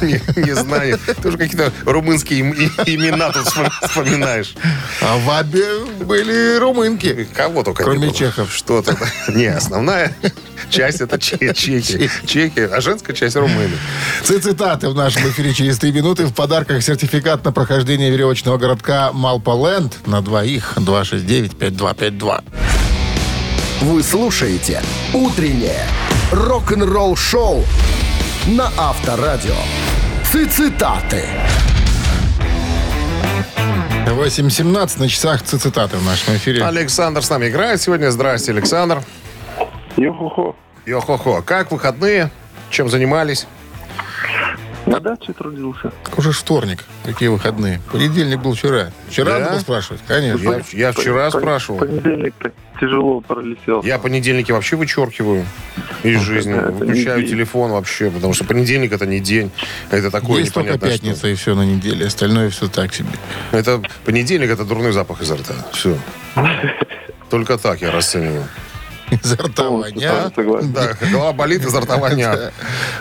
не- 0.00 0.12
не- 0.36 0.44
не 0.46 0.54
знает. 0.54 1.00
Ты 1.22 1.28
уже 1.28 1.38
какие-то 1.38 1.72
румынские 1.84 2.40
имена 2.40 3.30
тут 3.32 3.46
вспом- 3.46 3.70
вспоминаешь. 3.86 4.54
А 5.02 5.16
в 5.18 5.30
Абе 5.30 5.64
были 6.04 6.56
румынки. 6.58 7.28
Кого 7.34 7.62
только 7.62 7.84
Кроме 7.84 8.12
чехов. 8.12 8.52
Что-то. 8.52 8.96
Не, 9.28 9.46
основная 9.46 10.14
часть 10.70 11.00
это 11.00 11.18
че- 11.18 11.52
чехи. 11.54 12.10
Чехи, 12.26 12.60
а 12.72 12.80
женская 12.80 13.14
часть 13.14 13.36
румыны. 13.36 13.76
Цитаты 14.24 14.88
в 14.88 14.94
нашем 14.94 15.28
эфире 15.30 15.52
через 15.52 15.78
три 15.78 15.92
минуты. 15.92 16.24
В 16.26 16.32
подарках 16.34 16.82
сертификат 16.82 17.44
на 17.44 17.52
прохождение 17.52 18.10
веревочного 18.10 18.56
городка 18.58 19.12
Малполенд 19.12 20.06
на 20.06 20.20
двоих. 20.22 20.74
269-5252. 20.76 22.42
Вы 23.82 24.02
слушаете 24.02 24.80
«Утреннее 25.12 25.84
рок-н-ролл-шоу» 26.32 27.62
на 28.46 28.70
Авторадио. 28.78 29.54
Цитаты. 30.24 31.24
8.17 34.06 34.98
на 34.98 35.08
часах 35.08 35.42
цитаты 35.42 35.98
в 35.98 36.04
нашем 36.04 36.36
эфире. 36.36 36.64
Александр 36.64 37.22
с 37.22 37.28
нами 37.28 37.48
играет 37.48 37.82
сегодня. 37.82 38.10
Здрасте, 38.10 38.52
Александр. 38.52 39.02
Йо-хо-хо. 39.98 40.56
Йо-хо-хо. 40.86 41.42
Как 41.42 41.70
выходные? 41.70 42.30
Чем 42.70 42.88
занимались? 42.88 43.46
На 44.86 45.00
даче 45.00 45.32
трудился. 45.32 45.90
Уже 46.16 46.30
вторник. 46.30 46.84
Какие 47.04 47.28
выходные? 47.28 47.80
Понедельник 47.90 48.38
был 48.40 48.54
вчера. 48.54 48.90
Вчера 49.08 49.38
Да? 49.38 49.46
надо 49.46 49.60
спрашивать? 49.60 50.00
Конечно. 50.06 50.62
Я, 50.72 50.86
я 50.88 50.92
вчера 50.92 51.26
Пон- 51.28 51.40
спрашивал. 51.40 51.78
Понедельник 51.80 52.34
тяжело 52.80 53.20
пролетел. 53.20 53.82
Я 53.82 53.98
понедельники 53.98 54.52
вообще 54.52 54.76
вычеркиваю 54.76 55.44
из 56.04 56.20
жизни. 56.20 56.54
это 56.54 56.70
Выключаю 56.70 57.22
не 57.22 57.28
телефон 57.28 57.72
вообще, 57.72 58.10
потому 58.10 58.32
что 58.32 58.44
понедельник 58.44 58.92
это 58.92 59.06
не 59.06 59.18
день. 59.18 59.50
Это 59.90 60.10
такое 60.10 60.40
Есть 60.42 60.54
только 60.54 60.74
непонятное 60.74 60.98
пятница 60.98 61.28
и 61.28 61.34
все 61.34 61.54
на 61.56 61.62
неделе. 61.66 62.06
Остальное 62.06 62.50
все 62.50 62.68
так 62.68 62.94
себе. 62.94 63.08
что. 63.50 63.56
Это 63.58 63.82
понедельник 64.04 64.50
это 64.50 64.64
дурной 64.64 64.92
запах 64.92 65.20
изо 65.22 65.36
рта. 65.36 65.54
Все. 65.72 65.98
Только 67.30 67.58
так 67.58 67.80
я 67.80 67.90
расцениваю. 67.90 68.44
Изо 69.10 69.36
рта 69.36 69.68
воня. 69.68 70.30
Да, 70.64 70.96
голова 71.00 71.32
болит, 71.32 71.64
изо 71.64 71.80
рта 71.80 71.96
воня. 71.96 72.52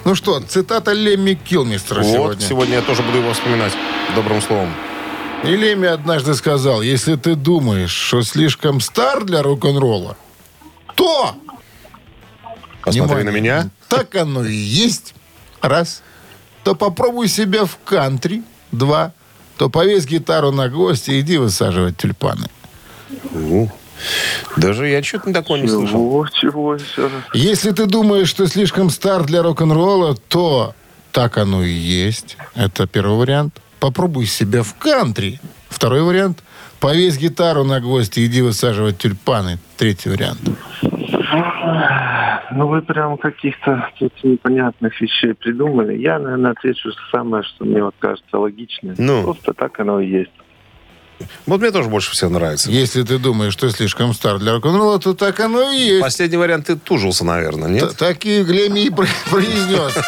Ну 0.04 0.16
что, 0.16 0.40
цитата 0.40 0.94
Лемми 0.94 1.34
Килмистера 1.34 2.02
Вот, 2.04 2.14
сегодня. 2.14 2.48
сегодня 2.48 2.76
я 2.76 2.82
тоже 2.82 3.02
буду 3.02 3.18
его 3.18 3.34
вспоминать 3.34 3.74
добрым 4.16 4.42
словом. 4.42 4.74
И 5.44 5.56
Лемми 5.56 5.88
однажды 5.88 6.34
сказал, 6.36 6.82
если 6.82 7.16
ты 7.16 7.36
думаешь, 7.36 7.92
что 7.92 8.24
слишком 8.24 8.82
стар 8.82 9.24
для 9.24 9.42
рок-н-ролла, 9.42 10.18
то... 10.96 11.36
Посмотри 12.82 13.16
Внимание, 13.16 13.32
на 13.32 13.36
меня. 13.36 13.70
Так 13.90 14.16
оно 14.16 14.46
и 14.46 14.54
есть. 14.54 15.16
Раз. 15.62 16.04
То 16.64 16.76
попробуй 16.76 17.28
себя 17.28 17.66
в 17.66 17.78
кантри. 17.84 18.44
Два. 18.72 19.12
То 19.58 19.70
повесь 19.70 20.06
гитару 20.06 20.52
на 20.52 20.70
гвоздь 20.70 21.10
и 21.10 21.20
иди 21.20 21.38
высаживать 21.38 21.98
тюльпаны. 21.98 22.48
Даже 24.58 24.88
я 24.88 25.04
что-то 25.04 25.34
такого 25.34 25.58
не 25.58 25.68
слышал. 25.68 25.98
Чего, 25.98 26.28
чего 26.28 26.76
еще 26.76 27.04
раз? 27.04 27.12
Если 27.34 27.72
ты 27.72 27.86
думаешь, 27.86 28.30
что 28.30 28.48
слишком 28.48 28.90
стар 28.90 29.24
для 29.24 29.42
рок-н-ролла, 29.44 30.16
то 30.28 30.74
так 31.12 31.38
оно 31.38 31.64
и 31.64 31.72
есть. 31.72 32.38
Это 32.56 32.88
первый 32.88 33.18
вариант. 33.18 33.62
Попробуй 33.80 34.26
себя 34.26 34.64
в 34.64 34.76
кантри. 34.76 35.40
Второй 35.70 36.02
вариант. 36.02 36.44
Повесь 36.80 37.18
гитару 37.18 37.64
на 37.64 37.80
гвоздь 37.80 38.18
и 38.18 38.26
иди 38.26 38.42
высаживать 38.42 38.98
тюльпаны. 38.98 39.60
Третий 39.78 40.10
вариант. 40.10 40.40
Ну, 42.52 42.68
вы 42.68 42.82
прям 42.82 43.18
каких-то 43.18 43.90
тут 44.00 44.14
непонятных 44.24 45.00
вещей 45.02 45.34
придумали. 45.34 45.98
Я, 45.98 46.20
наверное, 46.20 46.52
отвечу 46.52 46.92
самое, 47.12 47.44
что 47.44 47.66
мне 47.66 47.84
вот 47.84 47.96
кажется 48.00 48.38
логичным. 48.38 48.96
Ну? 48.98 49.24
Просто 49.24 49.54
так 49.54 49.80
оно 49.80 50.00
и 50.00 50.08
есть. 50.08 50.32
Вот 51.46 51.62
мне 51.62 51.72
тоже 51.72 51.90
больше 51.90 52.12
всего 52.12 52.30
нравится. 52.32 52.70
Если 52.72 53.04
ты 53.04 53.18
думаешь, 53.20 53.54
что 53.54 53.70
слишком 53.70 54.14
стар 54.14 54.40
для 54.40 54.54
рок-н-ролла, 54.54 55.00
то 55.00 55.14
так 55.14 55.40
оно 55.40 55.72
и 55.72 55.78
есть. 55.78 56.02
Последний 56.02 56.38
вариант 56.38 56.68
ты 56.68 56.76
тужился, 56.76 57.24
наверное, 57.24 57.70
нет? 57.70 57.90
Т- 57.92 57.96
Такие 57.96 58.44
Глеми 58.44 58.82
и 58.82 58.90
про- 58.90 59.08
произнес. 59.30 59.94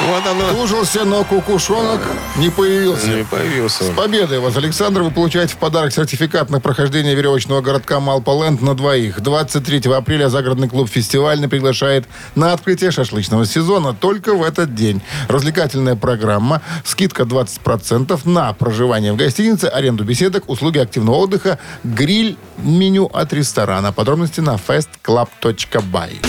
Вот 0.00 0.24
оно. 0.28 0.52
Тужился, 0.52 1.04
но 1.04 1.24
кукушонок 1.24 2.00
не 2.36 2.50
появился. 2.50 3.08
Не 3.08 3.24
появился. 3.24 3.82
С 3.82 3.90
победой 3.96 4.38
вас, 4.38 4.56
Александр, 4.56 5.02
вы 5.02 5.10
получаете 5.10 5.54
в 5.54 5.56
подарок 5.56 5.92
сертификат 5.92 6.50
на 6.50 6.60
прохождение 6.60 7.16
веревочного 7.16 7.62
городка 7.62 7.98
Малполенд 7.98 8.62
на 8.62 8.76
двоих. 8.76 9.20
23 9.20 9.90
апреля 9.92 10.28
загородный 10.28 10.68
клуб 10.68 10.88
«Фестивальный» 10.88 11.48
приглашает 11.48 12.06
на 12.36 12.52
открытие 12.52 12.92
шашлычного 12.92 13.44
сезона 13.44 13.92
только 13.92 14.34
в 14.34 14.44
этот 14.44 14.72
день. 14.76 15.02
Развлекательная 15.26 15.96
программа, 15.96 16.62
скидка 16.84 17.24
20% 17.24 18.20
на 18.24 18.52
проживание 18.52 19.12
в 19.12 19.16
гостинице, 19.16 19.64
аренду 19.64 20.04
беседок, 20.18 20.48
услуги 20.48 20.78
активного 20.78 21.16
отдыха, 21.16 21.58
гриль, 21.84 22.36
меню 22.58 23.04
от 23.04 23.32
ресторана. 23.32 23.92
Подробности 23.92 24.40
на 24.40 24.56
festclub.by. 24.56 26.26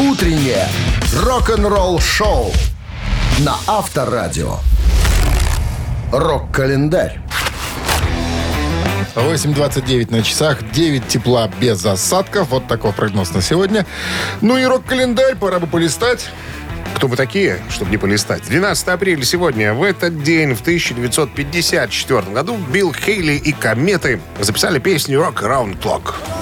Утреннее 0.00 0.66
рок-н-ролл-шоу 1.14 2.52
на 3.38 3.54
Авторадио. 3.68 4.56
Рок-календарь. 6.12 7.20
8.29 9.14 10.10
на 10.10 10.22
часах, 10.24 10.68
9 10.72 11.06
тепла 11.06 11.48
без 11.60 11.86
осадков. 11.86 12.48
Вот 12.50 12.66
такой 12.66 12.92
прогноз 12.92 13.32
на 13.32 13.42
сегодня. 13.42 13.86
Ну 14.40 14.56
и 14.56 14.64
рок-календарь, 14.64 15.36
пора 15.36 15.60
бы 15.60 15.68
полистать. 15.68 16.30
Кто 16.96 17.08
бы 17.08 17.16
такие, 17.16 17.60
чтобы 17.70 17.90
не 17.90 17.96
полистать? 17.96 18.44
12 18.44 18.88
апреля 18.88 19.24
сегодня. 19.24 19.72
В 19.74 19.82
этот 19.82 20.22
день, 20.22 20.54
в 20.54 20.60
1954 20.60 22.22
году, 22.32 22.56
Билл 22.72 22.92
Хейли 22.92 23.34
и 23.34 23.52
Кометы 23.52 24.20
записали 24.40 24.78
песню 24.78 25.20
«Rock 25.20 25.42
Around 25.42 25.80
Clock». 25.80 26.37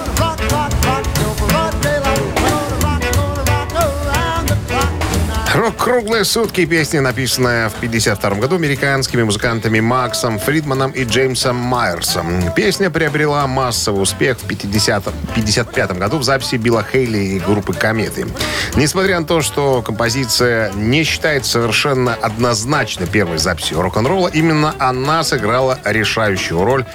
«Круглые 5.77 6.25
сутки» 6.25 6.65
песня, 6.65 7.01
написанная 7.01 7.69
в 7.69 7.75
52 7.75 8.29
году 8.31 8.55
американскими 8.55 9.23
музыкантами 9.23 9.79
Максом 9.79 10.39
Фридманом 10.39 10.91
и 10.91 11.03
Джеймсом 11.03 11.55
Майерсом. 11.55 12.51
Песня 12.55 12.89
приобрела 12.89 13.45
массовый 13.47 14.01
успех 14.01 14.39
в 14.39 14.47
50 14.47 15.03
55 15.35 15.97
году 15.97 16.17
в 16.17 16.23
записи 16.23 16.55
Билла 16.55 16.83
Хейли 16.83 17.17
и 17.17 17.39
группы 17.39 17.73
«Кометы». 17.73 18.27
Несмотря 18.75 19.19
на 19.19 19.25
то, 19.25 19.41
что 19.41 19.81
композиция 19.81 20.71
не 20.73 21.03
считается 21.03 21.51
совершенно 21.53 22.15
однозначно 22.15 23.05
первой 23.05 23.37
записью 23.37 23.81
рок-н-ролла, 23.81 24.29
именно 24.29 24.73
она 24.79 25.23
сыграла 25.23 25.79
решающую 25.85 26.63
роль 26.63 26.85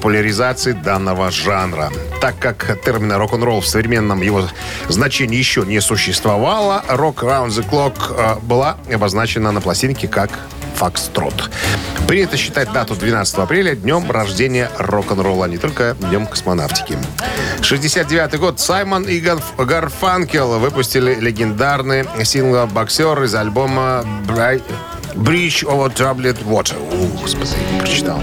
популяризации 0.00 0.72
данного 0.72 1.30
жанра. 1.30 1.90
Так 2.20 2.38
как 2.38 2.82
термина 2.84 3.16
рок-н-ролл 3.16 3.62
в 3.62 3.66
современном 3.66 4.20
его 4.20 4.46
значении 4.88 5.38
еще 5.38 5.62
не 5.62 5.80
существовало, 5.80 6.84
«Rock 6.88 7.20
Around 7.22 7.48
the 7.48 7.66
Clock» 7.70 7.94
э, 8.10 8.38
была 8.42 8.76
обозначена 8.92 9.52
на 9.52 9.62
пластинке 9.62 10.06
как 10.06 10.28
«Фокстрот». 10.74 11.50
Принято 12.06 12.36
считать 12.36 12.70
дату 12.72 12.94
12 12.94 13.38
апреля 13.38 13.74
днем 13.74 14.10
рождения 14.10 14.70
рок-н-ролла, 14.78 15.46
а 15.46 15.48
не 15.48 15.56
только 15.56 15.96
днем 15.98 16.26
космонавтики. 16.26 16.98
69 17.62 18.38
год. 18.38 18.60
Саймон 18.60 19.04
и 19.04 19.18
Гарф- 19.18 19.64
Гарфанкел 19.64 20.58
выпустили 20.58 21.14
легендарный 21.14 22.04
сингл 22.24 22.66
«Боксер» 22.66 23.22
из 23.22 23.34
альбома 23.34 24.04
«Брай- 24.28 24.62
Bridge 25.15 25.63
over 25.65 25.89
Troubled 25.89 26.43
Water. 26.45 26.77
О, 26.77 27.07
господи, 27.19 27.51
прочитал. 27.79 28.19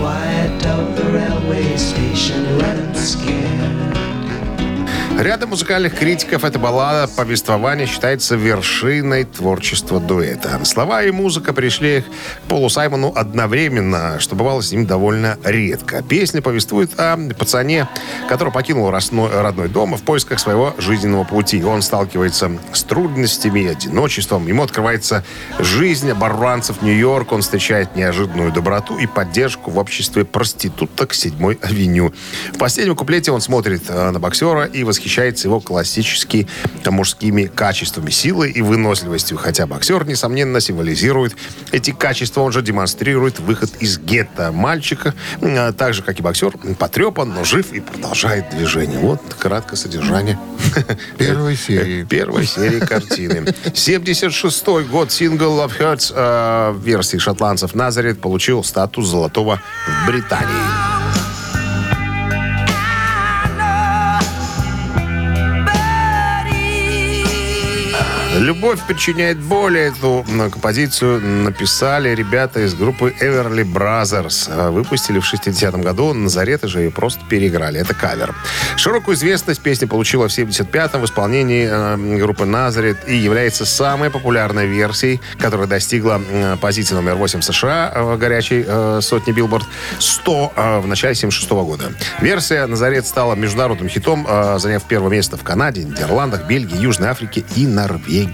Рядом 5.19 5.51
музыкальных 5.51 5.95
критиков 5.95 6.43
эта 6.43 6.57
баллада 6.57 7.09
повествования 7.15 7.85
считается 7.85 8.35
вершиной 8.35 9.25
творчества 9.25 9.99
дуэта. 9.99 10.59
Слова 10.65 11.03
и 11.03 11.11
музыка 11.11 11.53
пришли 11.53 12.01
к 12.01 12.49
Полу 12.49 12.67
Саймону 12.67 13.13
одновременно, 13.15 14.19
что 14.19 14.35
бывало 14.35 14.61
с 14.61 14.71
ним 14.71 14.87
довольно 14.87 15.37
редко. 15.43 16.01
Песня 16.01 16.41
повествует 16.41 16.99
о 16.99 17.15
пацане, 17.37 17.87
который 18.27 18.51
покинул 18.51 18.89
родной, 18.89 19.69
дом 19.69 19.95
в 19.95 20.01
поисках 20.01 20.39
своего 20.39 20.73
жизненного 20.79 21.25
пути. 21.25 21.63
Он 21.63 21.83
сталкивается 21.83 22.51
с 22.73 22.83
трудностями, 22.83 23.67
одиночеством. 23.67 24.47
Ему 24.47 24.63
открывается 24.63 25.23
жизнь 25.59 26.09
оборванцев 26.09 26.81
Нью-Йорк. 26.81 27.31
Он 27.31 27.43
встречает 27.43 27.95
неожиданную 27.95 28.51
доброту 28.51 28.97
и 28.97 29.05
поддержку 29.05 29.69
в 29.69 29.77
обществе 29.77 30.25
проституток 30.25 31.13
7 31.13 31.57
авеню. 31.61 32.13
В 32.51 32.57
последнем 32.57 32.95
куплете 32.95 33.31
он 33.31 33.41
смотрит 33.41 33.83
э, 33.87 34.09
на 34.09 34.19
боксера 34.19 34.65
и 34.65 34.83
восхищается 34.83 35.02
его 35.43 35.59
классическими 35.59 36.47
мужскими 36.85 37.45
качествами, 37.45 38.09
силой 38.09 38.51
и 38.51 38.61
выносливостью. 38.61 39.37
Хотя 39.37 39.65
боксер, 39.67 40.05
несомненно, 40.05 40.59
символизирует 40.59 41.35
эти 41.71 41.91
качества. 41.91 42.41
Он 42.41 42.51
же 42.51 42.61
демонстрирует 42.61 43.39
выход 43.39 43.71
из 43.79 43.97
гетто 43.97 44.51
мальчика. 44.51 45.13
э, 45.41 45.73
Так 45.73 45.93
же, 45.93 46.03
как 46.03 46.19
и 46.19 46.21
боксер, 46.21 46.51
потрепан, 46.77 47.29
но 47.33 47.43
жив 47.43 47.71
и 47.73 47.79
продолжает 47.79 48.49
движение. 48.49 48.99
Вот 48.99 49.21
краткое 49.39 49.75
содержание. 49.75 50.39
Первой 51.17 51.55
серии. 51.55 52.03
Первой 52.09 52.45
серии 52.45 52.79
картины. 52.79 53.53
76 53.73 54.67
год 54.89 55.11
сингл 55.11 55.59
Love 55.59 55.77
Hurts 55.79 56.13
э, 56.15 56.75
версии 56.79 57.17
шотландцев 57.17 57.75
Назарет 57.75 58.21
получил 58.21 58.63
статус 58.63 59.07
золотого 59.07 59.61
в 59.87 60.07
Британии. 60.07 61.02
Любовь 68.43 68.81
причиняет 68.85 69.39
боль. 69.39 69.77
Эту 69.77 70.25
композицию 70.51 71.21
написали 71.21 72.09
ребята 72.13 72.59
из 72.59 72.73
группы 72.73 73.15
Everly 73.21 73.63
Brothers. 73.63 74.49
А, 74.49 74.69
Выпустили 74.69 75.19
в 75.19 75.33
60-м 75.33 75.81
году. 75.81 76.13
Назарет 76.13 76.63
же 76.63 76.81
ее 76.81 76.91
просто 76.91 77.21
переиграли. 77.29 77.79
Это 77.79 77.93
кавер. 77.93 78.35
Широкую 78.75 79.15
известность 79.15 79.61
песня 79.61 79.87
получила 79.87 80.27
в 80.27 80.37
75-м 80.37 80.99
в 80.99 81.05
исполнении 81.05 81.69
э, 81.71 82.17
группы 82.17 82.43
Назарет 82.43 83.07
и 83.07 83.15
является 83.15 83.65
самой 83.65 84.09
популярной 84.09 84.67
версией, 84.67 85.21
которая 85.39 85.67
достигла 85.67 86.19
позиции 86.59 86.95
номер 86.95 87.15
8 87.15 87.39
в 87.39 87.43
США 87.45 87.93
э, 87.95 88.17
горячей 88.17 88.65
э, 88.67 88.99
сотни 89.01 89.31
Билборд 89.31 89.65
100 89.99 90.53
э, 90.53 90.79
в 90.79 90.87
начале 90.87 91.15
76 91.15 91.49
года. 91.49 91.93
Версия 92.19 92.65
Назарет 92.65 93.07
стала 93.07 93.35
международным 93.35 93.87
хитом, 93.87 94.27
заняв 94.57 94.83
первое 94.83 95.11
место 95.11 95.37
в 95.37 95.43
Канаде, 95.43 95.85
Нидерландах, 95.85 96.45
Бельгии, 96.45 96.77
Южной 96.77 97.07
Африке 97.07 97.45
и 97.55 97.65
Норвегии. 97.65 98.32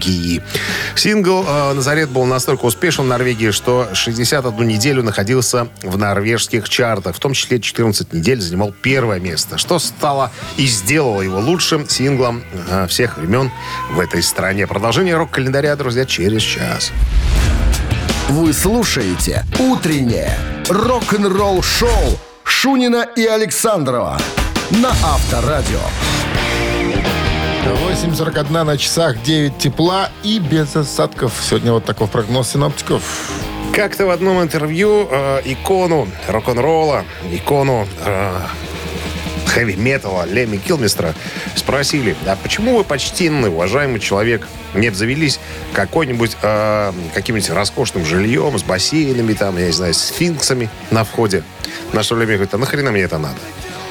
Сингл 0.96 1.44
э, 1.46 1.72
«Nazareth» 1.72 2.10
был 2.10 2.24
настолько 2.24 2.64
успешен 2.64 3.04
в 3.04 3.08
Норвегии, 3.08 3.50
что 3.50 3.88
61 3.92 4.66
неделю 4.66 5.02
находился 5.02 5.68
в 5.82 5.98
норвежских 5.98 6.68
чартах. 6.68 7.16
В 7.16 7.18
том 7.18 7.32
числе 7.32 7.60
14 7.60 8.12
недель 8.12 8.40
занимал 8.40 8.72
первое 8.72 9.20
место, 9.20 9.58
что 9.58 9.78
стало 9.78 10.30
и 10.56 10.66
сделало 10.66 11.22
его 11.22 11.38
лучшим 11.38 11.88
синглом 11.88 12.42
э, 12.68 12.86
всех 12.88 13.18
времен 13.18 13.50
в 13.92 14.00
этой 14.00 14.22
стране. 14.22 14.66
Продолжение 14.66 15.16
рок-календаря, 15.16 15.76
друзья, 15.76 16.04
через 16.04 16.42
час. 16.42 16.92
Вы 18.28 18.52
слушаете 18.52 19.44
«Утреннее 19.58 20.38
рок-н-ролл-шоу» 20.68 22.18
Шунина 22.44 23.06
и 23.16 23.26
Александрова 23.26 24.18
на 24.70 24.90
Авторадио. 24.90 25.80
8.41 27.64 28.64
на 28.64 28.78
часах, 28.78 29.22
9 29.22 29.58
тепла 29.58 30.10
и 30.22 30.38
без 30.38 30.74
осадков. 30.76 31.32
Сегодня 31.42 31.72
вот 31.72 31.84
такой 31.84 32.06
прогноз 32.06 32.50
синоптиков. 32.50 33.02
Как-то 33.74 34.06
в 34.06 34.10
одном 34.10 34.42
интервью 34.42 35.08
э, 35.10 35.42
икону 35.44 36.08
рок-н-ролла, 36.26 37.04
икону 37.30 37.86
э, 38.04 38.40
хэви-металла 39.46 40.26
Леми 40.26 40.56
Килмистра 40.56 41.14
спросили, 41.54 42.16
а 42.26 42.36
почему 42.36 42.78
вы 42.78 42.84
почтенный, 42.84 43.48
уважаемый 43.48 44.00
человек, 44.00 44.46
не 44.74 44.88
обзавелись 44.88 45.38
какой-нибудь, 45.72 46.36
э, 46.42 46.92
каким-нибудь 47.14 47.50
роскошным 47.50 48.04
жильем 48.04 48.58
с 48.58 48.62
бассейнами, 48.62 49.34
там, 49.34 49.58
я 49.58 49.66
не 49.66 49.72
знаю, 49.72 49.94
сфинксами 49.94 50.70
на 50.90 51.04
входе? 51.04 51.42
На 51.92 52.02
что 52.02 52.16
Леми 52.16 52.34
говорит, 52.34 52.54
а 52.54 52.58
нахрена 52.58 52.90
мне 52.90 53.02
это 53.02 53.18
надо? 53.18 53.38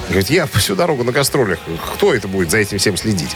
Говорит, 0.10 0.30
я 0.32 0.48
всю 0.48 0.76
дорогу 0.76 1.04
на 1.04 1.12
гастролях. 1.12 1.60
Кто 1.93 2.13
это 2.15 2.28
будет 2.28 2.50
за 2.50 2.58
этим 2.58 2.80
всем 2.80 2.98
следить? 2.98 3.30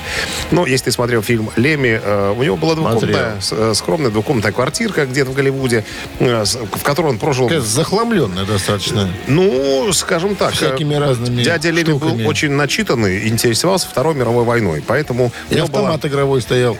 Но 0.49 0.65
если 0.65 0.85
ты 0.85 0.91
смотрел 0.91 1.21
фильм 1.21 1.51
«Леми», 1.55 1.99
э, 2.03 2.33
у 2.35 2.41
него 2.41 2.57
была 2.57 2.73
двухкомнатная, 2.73 3.35
э, 3.51 3.73
скромная 3.75 4.09
двухкомнатная 4.09 4.51
квартирка 4.51 5.05
где-то 5.05 5.29
в 5.31 5.33
Голливуде, 5.35 5.85
э, 6.19 6.43
в 6.45 6.81
которой 6.83 7.07
он 7.11 7.19
прожил 7.19 7.47
Такая 7.47 7.61
захламленная 7.61 8.45
достаточно. 8.45 9.07
ну, 9.27 9.93
скажем 9.93 10.35
так, 10.35 10.53
Всякими 10.53 10.95
разными 10.95 11.43
Дядя 11.43 11.69
Леми 11.69 11.89
штуками. 11.91 12.23
был 12.23 12.27
очень 12.27 12.51
начитанный, 12.51 13.27
интересовался 13.27 13.87
Второй 13.87 14.15
мировой 14.15 14.43
войной, 14.43 14.83
поэтому 14.85 15.31
И 15.51 15.55
него 15.55 15.67
была- 15.67 15.89
автомат 15.89 16.05
игровой 16.05 16.41
стоял. 16.41 16.75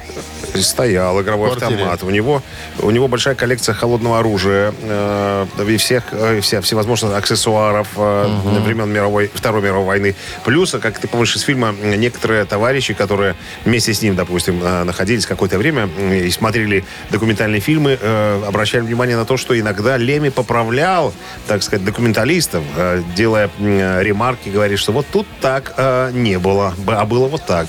Стоял 0.61 1.21
игровой 1.21 1.49
квартире. 1.49 1.81
автомат. 1.81 2.03
У 2.03 2.09
него, 2.09 2.41
у 2.79 2.91
него 2.91 3.07
большая 3.07 3.35
коллекция 3.35 3.73
холодного 3.73 4.19
оружия 4.19 4.73
э, 4.81 5.45
и 5.67 5.77
всех, 5.77 6.03
э, 6.11 6.39
вся, 6.41 6.61
всевозможных 6.61 7.15
аксессуаров 7.15 7.87
э, 7.95 8.27
времен 8.63 8.91
мировой, 8.91 9.31
Второй 9.33 9.61
мировой 9.61 9.85
войны. 9.85 10.15
Плюс, 10.45 10.71
как 10.81 10.99
ты 10.99 11.07
помнишь 11.07 11.35
из 11.35 11.41
фильма, 11.41 11.75
э, 11.81 11.95
некоторые 11.95 12.45
товарищи, 12.45 12.93
которые 12.93 13.35
вместе 13.65 13.93
с 13.93 14.01
ним, 14.01 14.15
допустим, 14.15 14.61
э, 14.63 14.83
находились 14.83 15.25
какое-то 15.25 15.57
время 15.57 15.89
э, 15.97 16.25
и 16.25 16.31
смотрели 16.31 16.83
документальные 17.09 17.61
фильмы, 17.61 17.97
э, 17.99 18.43
обращали 18.47 18.81
внимание 18.83 19.17
на 19.17 19.25
то, 19.25 19.37
что 19.37 19.59
иногда 19.59 19.97
Леми 19.97 20.29
поправлял, 20.29 21.13
так 21.47 21.63
сказать, 21.63 21.85
документалистов, 21.85 22.63
э, 22.75 23.01
делая 23.15 23.49
м, 23.59 23.99
ремарки, 24.01 24.49
говорит, 24.49 24.79
что 24.79 24.91
вот 24.91 25.05
тут 25.11 25.27
так 25.41 25.73
э, 25.77 26.11
не 26.13 26.37
было, 26.39 26.73
а 26.87 27.05
было 27.05 27.27
вот 27.27 27.45
так. 27.45 27.67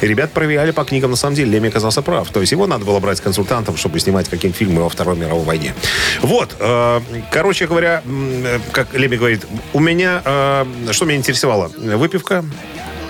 И 0.00 0.06
ребят 0.06 0.32
проверяли 0.32 0.70
по 0.70 0.84
книгам, 0.84 1.10
на 1.10 1.16
самом 1.16 1.36
деле, 1.36 1.50
Леми 1.50 1.68
оказался 1.68 2.02
прав. 2.02 2.23
То 2.30 2.40
есть 2.40 2.52
его 2.52 2.66
надо 2.66 2.84
было 2.84 3.00
брать 3.00 3.20
консультантом, 3.20 3.76
чтобы 3.76 4.00
снимать 4.00 4.28
какие-нибудь 4.28 4.58
фильмы 4.58 4.82
во 4.82 4.88
Второй 4.88 5.16
мировой 5.16 5.44
войне. 5.44 5.74
Вот. 6.22 6.56
э, 6.58 7.00
короче 7.30 7.66
говоря, 7.66 8.02
э, 8.04 8.60
как 8.72 8.94
Леми 8.94 9.16
говорит, 9.16 9.46
у 9.72 9.80
меня, 9.80 10.22
э, 10.24 10.64
что 10.92 11.04
меня 11.04 11.16
интересовало? 11.16 11.70
Выпивка, 11.76 12.44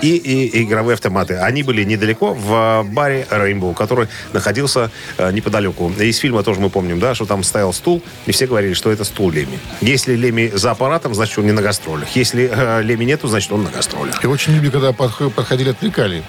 и, 0.01 0.17
и 0.17 0.63
игровые 0.63 0.95
автоматы. 0.95 1.35
Они 1.35 1.63
были 1.63 1.83
недалеко 1.83 2.33
в 2.33 2.83
баре 2.91 3.25
Rainbow, 3.29 3.73
который 3.73 4.07
находился 4.33 4.91
э, 5.17 5.31
неподалеку. 5.31 5.91
Из 5.99 6.17
фильма 6.17 6.43
тоже 6.43 6.59
мы 6.59 6.69
помним, 6.69 6.99
да, 6.99 7.15
что 7.15 7.25
там 7.25 7.43
стоял 7.43 7.73
стул, 7.73 8.01
и 8.25 8.31
все 8.31 8.47
говорили, 8.47 8.73
что 8.73 8.91
это 8.91 9.03
стул 9.03 9.31
Леми. 9.31 9.59
Если 9.81 10.15
Леми 10.15 10.51
за 10.53 10.71
аппаратом, 10.71 11.13
значит, 11.13 11.37
он 11.37 11.45
не 11.45 11.51
на 11.51 11.61
гастролях. 11.61 12.09
Если 12.15 12.51
Леми 12.83 13.05
нету, 13.05 13.27
значит, 13.27 13.51
он 13.51 13.63
на 13.63 13.71
гастролях. 13.71 14.23
И 14.23 14.27
очень 14.27 14.53
любили, 14.53 14.71
когда 14.71 14.89
подх- 14.89 15.29
подходили, 15.29 15.69
отвлекали. 15.69 16.23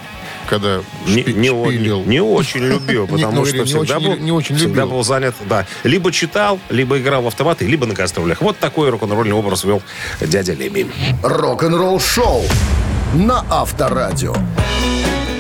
Когда 0.49 0.81
Не, 1.07 1.23
шпи- 1.23 1.33
не, 1.33 1.49
шпилил. 1.49 2.05
не 2.05 2.21
очень 2.21 2.61
любил, 2.61 3.07
потому 3.11 3.33
ну, 3.33 3.45
что 3.47 3.65
всегда, 3.65 3.97
очень- 3.99 4.07
был, 4.07 4.17
не 4.17 4.33
очень 4.33 4.57
всегда 4.57 4.83
любил. 4.83 4.97
был 4.97 5.05
занят, 5.05 5.35
да. 5.49 5.67
Либо 5.85 6.13
читал, 6.13 6.59
либо 6.71 6.99
играл 6.99 7.23
в 7.23 7.27
автоматы, 7.27 7.67
либо 7.67 7.87
на 7.87 7.95
гастролях. 7.95 8.41
Вот 8.41 8.59
такой 8.59 8.91
рок-н-ролльный 8.91 9.35
образ 9.35 9.65
вел 9.65 9.83
дядя 10.21 10.53
Леми. 10.55 10.87
Рок-н-ролл 11.23 11.99
шоу 12.01 12.45
на 13.15 13.45
Авторадио. 13.51 14.35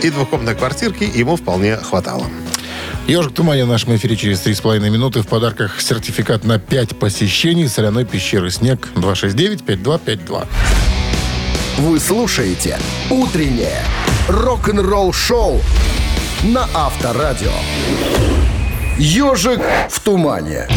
И 0.03 0.11
двухкомнатной 0.11 0.55
квартирки 0.57 1.05
ему 1.05 1.37
вполне 1.37 1.77
хватало. 1.77 2.27
Ежик 3.07 3.31
в 3.31 3.35
тумане 3.35 3.65
в 3.65 3.69
нашем 3.69 3.95
эфире 3.97 4.17
через 4.17 4.45
3,5 4.45 4.91
минуты. 4.91 5.23
В 5.23 5.29
подарках 5.29 5.81
сертификат 5.81 6.45
на 6.45 6.59
5 6.59 6.99
посещений 6.99 7.69
соляной 7.69 8.05
пещеры 8.05 8.51
«Снег» 8.51 8.89
269-5252. 8.97 10.47
Вы 11.79 12.01
слушаете 12.01 12.79
«Утреннее 13.11 13.83
рок-н-ролл-шоу» 14.29 15.61
на 16.43 16.69
Авторадио. 16.75 17.53
«Ежик 18.99 19.61
в 19.91 20.01
тумане». 20.01 20.69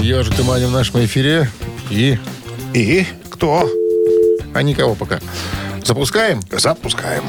Ежик 0.00 0.34
в 0.34 0.36
тумане 0.36 0.66
в 0.66 0.70
нашем 0.70 1.04
эфире. 1.04 1.50
И... 1.90 2.18
И 2.74 3.06
кто? 3.30 3.68
А 4.54 4.62
никого 4.62 4.94
пока. 4.94 5.20
Запускаем? 5.84 6.40
Запускаем. 6.50 7.24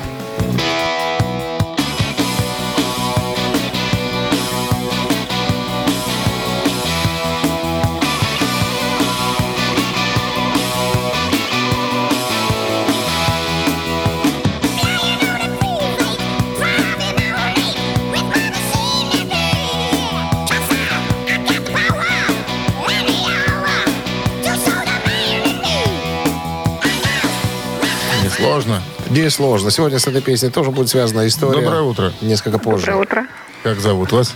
Несложно. 29.09 29.23
Несложно. 29.25 29.71
Сегодня 29.71 29.99
с 29.99 30.07
этой 30.07 30.21
песней 30.21 30.49
тоже 30.49 30.71
будет 30.71 30.89
связана 30.89 31.27
история. 31.27 31.61
Доброе 31.61 31.81
утро. 31.81 32.13
Несколько 32.21 32.59
позже. 32.59 32.85
Доброе 32.85 33.01
утро. 33.01 33.27
Как 33.63 33.79
зовут 33.79 34.11
вас? 34.11 34.35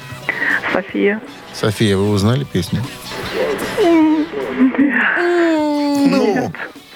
София. 0.73 1.21
София, 1.53 1.95
вы 1.97 2.09
узнали 2.09 2.43
песню? 2.43 2.83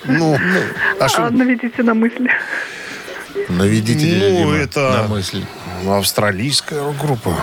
Ну, 0.06 0.38
а 1.00 1.10
что? 1.10 1.26
А, 1.26 1.30
наведите 1.30 1.84
на 1.84 1.94
мысли. 1.94 2.30
Наведите, 3.50 4.44
Ну, 4.44 4.54
это- 4.54 4.92
на 5.04 5.08
мысль. 5.08 5.44
Ну, 5.84 5.94
Австралийская 5.98 6.82
рок-группа. 6.84 7.36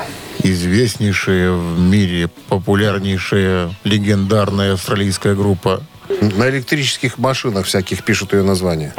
Известнейшая 0.43 1.53
в 1.53 1.79
мире, 1.79 2.29
популярнейшая, 2.49 3.71
легендарная 3.85 4.73
австралийская 4.75 5.35
группа. 5.35 5.83
На 6.21 6.49
электрических 6.51 7.19
машинах 7.19 7.67
всяких 7.67 8.03
пишут 8.03 8.33
ее 8.33 8.43
название. 8.43 8.93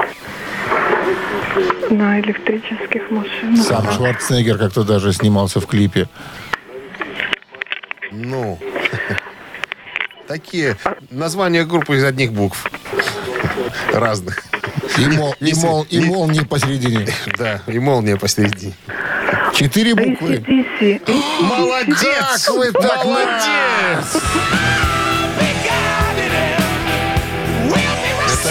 На 1.89 2.19
электрических 2.19 3.09
машинах. 3.11 3.65
Сам 3.65 3.91
Шварценеггер 3.91 4.57
как-то 4.57 4.83
даже 4.83 5.13
снимался 5.13 5.59
в 5.59 5.67
клипе. 5.67 6.07
Ну, 8.11 8.57
такие 10.27 10.77
названия 11.11 11.63
группы 11.65 11.97
из 11.97 12.03
одних 12.03 12.31
букв. 12.33 12.65
Разных. 13.93 14.43
И, 14.97 15.05
мол, 15.07 15.35
и, 15.39 15.53
мол, 15.55 15.85
и 15.89 15.97
не- 15.97 16.05
молнии 16.05 16.39
посередине. 16.41 17.07
Да, 17.37 17.61
и 17.67 17.79
молния 17.79 18.15
посреди. 18.15 18.73
Четыре 19.53 19.95
буквы. 19.95 20.43
Молодец! 21.41 22.45
Как 22.45 22.55
вы 22.55 22.71
так 22.71 23.05
Молодец! 23.05 24.23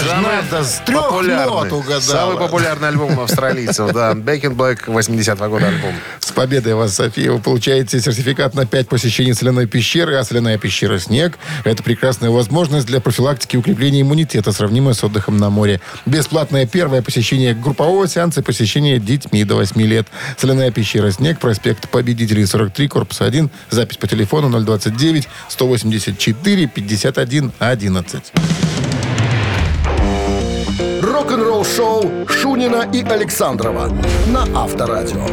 Это 0.05 0.15
ж 0.15 0.21
надо 0.21 0.63
с 0.63 0.81
трех 0.85 1.11
нот 1.11 1.71
угадала. 1.71 1.99
Самый 1.99 2.37
популярный 2.37 2.89
альбом 2.89 3.19
австралийцев, 3.19 3.91
да. 3.91 4.11
Back 4.11 4.41
in 4.41 4.55
Black 4.55 4.85
80-го 4.85 5.49
года 5.49 5.67
альбом. 5.67 5.95
С 6.19 6.31
победой 6.31 6.75
вас, 6.75 6.93
София. 6.93 7.31
Вы 7.31 7.39
получаете 7.39 7.99
сертификат 7.99 8.53
на 8.53 8.67
5 8.67 8.87
посещений 8.87 9.33
соляной 9.33 9.65
пещеры, 9.65 10.15
а 10.15 10.23
соляная 10.23 10.57
пещера 10.59 10.99
«Снег»— 10.99 11.39
это 11.63 11.81
прекрасная 11.81 12.29
возможность 12.29 12.85
для 12.85 13.01
профилактики 13.01 13.55
и 13.55 13.59
укрепления 13.59 14.01
иммунитета, 14.01 14.51
сравнимая 14.51 14.93
с 14.93 15.03
отдыхом 15.03 15.37
на 15.37 15.49
море. 15.49 15.81
Бесплатное 16.05 16.67
первое 16.67 17.01
посещение 17.01 17.55
группового 17.55 18.07
сеанса 18.07 18.41
и 18.41 18.43
посещение 18.43 18.99
детьми 18.99 19.43
до 19.43 19.55
8 19.55 19.81
лет. 19.81 20.07
Соляная 20.37 20.69
пещера 20.71 21.09
«Снег», 21.11 21.39
проспект 21.39 21.89
Победителей 21.89 22.45
43, 22.45 22.87
корпус 22.89 23.21
1, 23.21 23.49
запись 23.71 23.97
по 23.97 24.07
телефону 24.07 24.49
029 24.61 25.27
184 25.49 26.67
51 26.67 27.51
11. 27.59 28.33
Рок-н-ролл 31.25 31.65
шоу 31.65 32.27
Шунина 32.29 32.87
и 32.93 33.01
Александрова 33.01 33.87
на 34.27 34.43
Авторадио. 34.55 35.25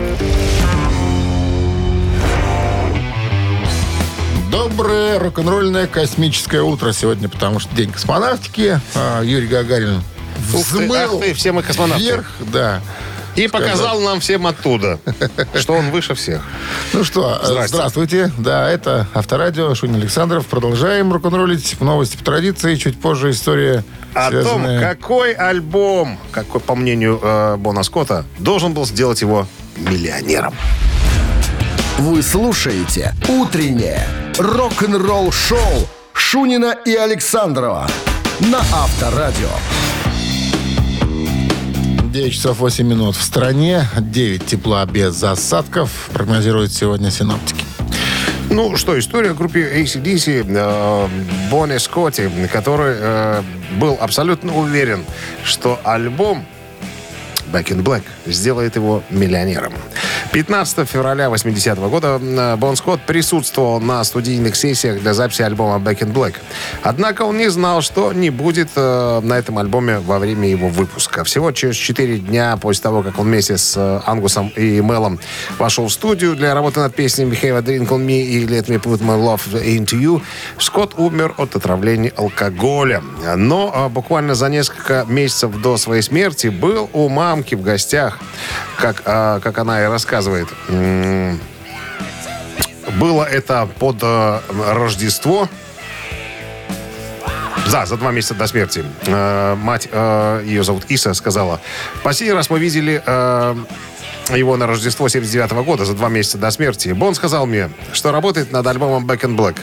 Доброе 4.50 5.18
рок-н-ролльное 5.18 5.86
космическое 5.86 6.62
утро 6.62 6.92
сегодня, 6.92 7.28
потому 7.28 7.58
что 7.58 7.76
день 7.76 7.92
космонавтики. 7.92 8.80
А, 8.94 9.20
Юрий 9.20 9.46
Гагарин 9.46 9.96
Ух 9.96 10.02
ты, 10.52 10.56
взмыл 10.56 11.16
ах 11.16 11.20
ты, 11.20 11.34
все 11.34 11.52
мы 11.52 11.62
космонавты. 11.62 12.02
вверх, 12.02 12.30
да. 12.50 12.80
И 13.34 13.48
показал 13.48 14.00
нам 14.00 14.20
всем 14.20 14.46
оттуда, 14.46 14.98
что 15.54 15.74
он 15.74 15.90
выше 15.90 16.14
всех. 16.14 16.42
Ну 16.92 17.02
что, 17.02 17.40
Здрасте. 17.42 17.76
здравствуйте. 17.76 18.32
Да, 18.36 18.68
это 18.68 19.06
Авторадио, 19.14 19.74
Шунин 19.74 19.96
Александров. 19.96 20.46
Продолжаем 20.46 21.12
рок-н-роллить. 21.12 21.80
Новости 21.80 22.16
по 22.16 22.24
традиции. 22.24 22.74
Чуть 22.76 23.00
позже 23.00 23.30
история, 23.30 23.84
О 24.14 24.30
том, 24.30 24.42
связанная... 24.42 24.80
какой 24.80 25.32
альбом, 25.32 26.18
какой, 26.30 26.60
по 26.60 26.74
мнению 26.74 27.18
э, 27.22 27.56
Бона 27.56 27.82
Скотта, 27.82 28.24
должен 28.38 28.74
был 28.74 28.84
сделать 28.84 29.22
его 29.22 29.46
миллионером. 29.76 30.54
Вы 31.98 32.22
слушаете 32.22 33.14
«Утреннее 33.28 34.06
рок-н-ролл-шоу» 34.38 35.88
Шунина 36.12 36.76
и 36.84 36.94
Александрова 36.94 37.88
на 38.40 38.58
Авторадио. 38.58 39.48
9 42.12 42.30
часов 42.30 42.58
8 42.58 42.86
минут 42.86 43.16
в 43.16 43.22
стране. 43.22 43.88
9 43.98 44.44
тепла 44.44 44.84
без 44.84 45.22
осадков. 45.22 46.10
Прогнозируют 46.12 46.70
сегодня 46.70 47.10
синоптики. 47.10 47.64
Ну, 48.50 48.76
что, 48.76 48.98
история 48.98 49.30
о 49.30 49.34
группе 49.34 49.82
ACDC 49.82 50.44
э, 50.46 51.08
Бонни 51.50 51.78
Скотти, 51.78 52.30
который 52.52 52.96
э, 52.98 53.42
был 53.80 53.96
абсолютно 53.98 54.54
уверен, 54.54 55.06
что 55.42 55.80
альбом 55.84 56.44
Back 57.50 57.68
in 57.68 57.82
Black 57.82 58.02
сделает 58.26 58.76
его 58.76 59.02
миллионером. 59.08 59.72
15 60.32 60.88
февраля 60.88 61.28
80 61.28 61.78
года 61.78 62.18
э, 62.18 62.56
Бон 62.56 62.74
Скотт 62.76 63.02
присутствовал 63.02 63.80
на 63.80 64.02
студийных 64.02 64.56
сессиях 64.56 65.02
для 65.02 65.12
записи 65.12 65.42
альбома 65.42 65.76
Back 65.76 65.98
in 65.98 66.10
Black. 66.10 66.36
Однако 66.82 67.22
он 67.22 67.36
не 67.36 67.50
знал, 67.50 67.82
что 67.82 68.14
не 68.14 68.30
будет 68.30 68.70
э, 68.74 69.20
на 69.22 69.34
этом 69.34 69.58
альбоме 69.58 69.98
во 69.98 70.18
время 70.18 70.48
его 70.48 70.68
выпуска. 70.68 71.22
Всего 71.24 71.52
через 71.52 71.76
4 71.76 72.16
дня 72.20 72.56
после 72.56 72.82
того, 72.82 73.02
как 73.02 73.18
он 73.18 73.26
вместе 73.26 73.58
с 73.58 73.74
э, 73.76 74.00
Ангусом 74.06 74.48
и 74.56 74.80
Мелом 74.80 75.20
вошел 75.58 75.88
в 75.88 75.92
студию 75.92 76.34
для 76.34 76.54
работы 76.54 76.80
над 76.80 76.94
песнями 76.94 77.36
Have 77.36 77.58
a 77.58 77.60
Drink 77.60 77.88
on 77.88 78.06
Me 78.06 78.22
и 78.22 78.46
Let 78.46 78.68
Me 78.68 78.80
Put 78.80 79.00
My 79.00 79.18
Love 79.22 79.62
Into 79.62 80.00
You, 80.00 80.22
Скотт 80.56 80.94
умер 80.96 81.34
от 81.36 81.56
отравления 81.56 82.12
алкоголя. 82.16 83.02
Но 83.36 83.90
буквально 83.90 84.34
за 84.34 84.48
несколько 84.48 85.04
месяцев 85.06 85.60
до 85.60 85.76
своей 85.76 86.00
смерти 86.00 86.46
был 86.46 86.88
у 86.94 87.10
мамки 87.10 87.54
в 87.54 87.60
гостях, 87.60 88.18
как, 88.78 89.02
как 89.02 89.58
она 89.58 89.82
и 89.82 89.86
рассказывает. 90.22 90.48
Было 92.98 93.24
это 93.24 93.68
под 93.78 93.96
э, 94.02 94.40
Рождество. 94.74 95.48
Да, 97.70 97.86
за 97.86 97.96
два 97.96 98.10
месяца 98.12 98.34
до 98.34 98.46
смерти. 98.46 98.84
Э, 99.06 99.54
мать, 99.54 99.88
э, 99.90 100.42
ее 100.44 100.62
зовут 100.62 100.84
Иса, 100.88 101.14
сказала, 101.14 101.60
последний 102.02 102.34
раз 102.34 102.50
мы 102.50 102.58
видели 102.58 103.02
его 104.36 104.56
на 104.56 104.66
Рождество 104.66 105.08
79 105.08 105.64
года, 105.64 105.84
за 105.84 105.94
два 105.94 106.08
месяца 106.08 106.38
до 106.38 106.50
смерти. 106.50 106.90
Бон 106.90 107.14
сказал 107.14 107.46
мне, 107.46 107.70
что 107.92 108.12
работает 108.12 108.52
над 108.52 108.66
альбомом 108.66 109.06
Back 109.06 109.22
in 109.22 109.36
Black. 109.36 109.56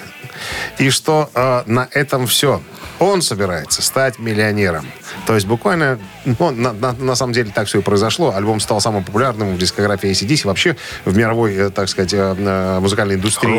И 0.77 0.89
что 0.89 1.29
э, 1.33 1.63
на 1.65 1.87
этом 1.91 2.27
все. 2.27 2.61
Он 2.99 3.21
собирается 3.21 3.81
стать 3.81 4.19
миллионером. 4.19 4.85
То 5.25 5.35
есть 5.35 5.47
буквально, 5.47 5.99
ну, 6.25 6.51
на, 6.51 6.73
на- 6.73 6.91
на 6.93 7.15
самом 7.15 7.33
деле 7.33 7.51
так 7.53 7.67
все 7.67 7.79
и 7.79 7.81
произошло. 7.81 8.33
Альбом 8.35 8.59
стал 8.59 8.81
самым 8.81 9.03
популярным 9.03 9.55
в 9.55 9.57
дискографии 9.57 10.11
ACDC, 10.11 10.45
вообще 10.45 10.75
в 11.05 11.15
мировой, 11.15 11.55
э, 11.55 11.69
так 11.69 11.87
сказать, 11.87 12.13
э, 12.13 12.35
э, 12.37 12.79
музыкальной 12.79 13.15
индустрии. 13.15 13.51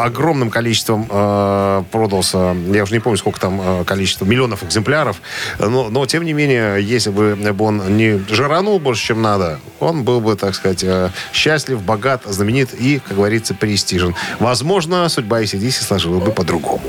А, 0.00 0.04
огромным 0.04 0.50
количеством 0.50 1.06
э, 1.10 1.82
продался, 1.92 2.56
я 2.72 2.82
уже 2.84 2.94
не 2.94 3.00
помню, 3.00 3.18
сколько 3.18 3.38
там 3.40 3.84
количество, 3.84 4.24
миллионов 4.24 4.62
экземпляров. 4.62 5.20
Но, 5.58 5.90
но, 5.90 6.06
тем 6.06 6.24
не 6.24 6.32
менее, 6.32 6.82
если 6.82 7.10
бы 7.10 7.36
он 7.58 7.96
не 7.96 8.18
жиранул 8.28 8.78
больше, 8.78 9.06
чем 9.08 9.22
надо, 9.22 9.60
он 9.80 10.04
был 10.04 10.20
бы, 10.20 10.34
так 10.36 10.54
сказать, 10.54 10.84
счастлив, 11.32 11.82
богат, 11.82 12.22
знаменит 12.24 12.72
и, 12.74 13.00
как 13.06 13.16
говорится, 13.16 13.54
престижен. 13.54 14.14
Возможно, 14.40 15.08
судьба 15.08 15.42
ACDC 15.42 15.82
сложилась 15.82 16.24
бы 16.24 16.32
по-другому. 16.32 16.82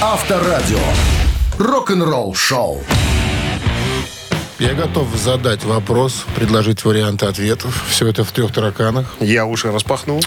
Авторадио. 0.00 0.78
Рок-н-ролл 1.58 2.32
шоу. 2.32 2.84
Я 4.60 4.74
готов 4.74 5.08
задать 5.16 5.64
вопрос, 5.64 6.24
предложить 6.36 6.84
варианты 6.84 7.26
ответов. 7.26 7.84
Все 7.90 8.06
это 8.06 8.22
в 8.22 8.30
трех 8.30 8.52
тараканах. 8.52 9.16
Я 9.18 9.44
уши 9.44 9.72
распахнул. 9.72 10.22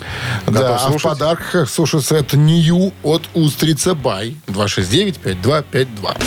Да, 0.46 0.76
а 0.76 0.90
в 0.90 1.02
подарках 1.02 1.70
суши-сет 1.70 2.34
Нью 2.34 2.92
от 3.02 3.24
Устрица 3.34 3.96
Бай. 3.96 4.36
269-5252. 4.48 6.22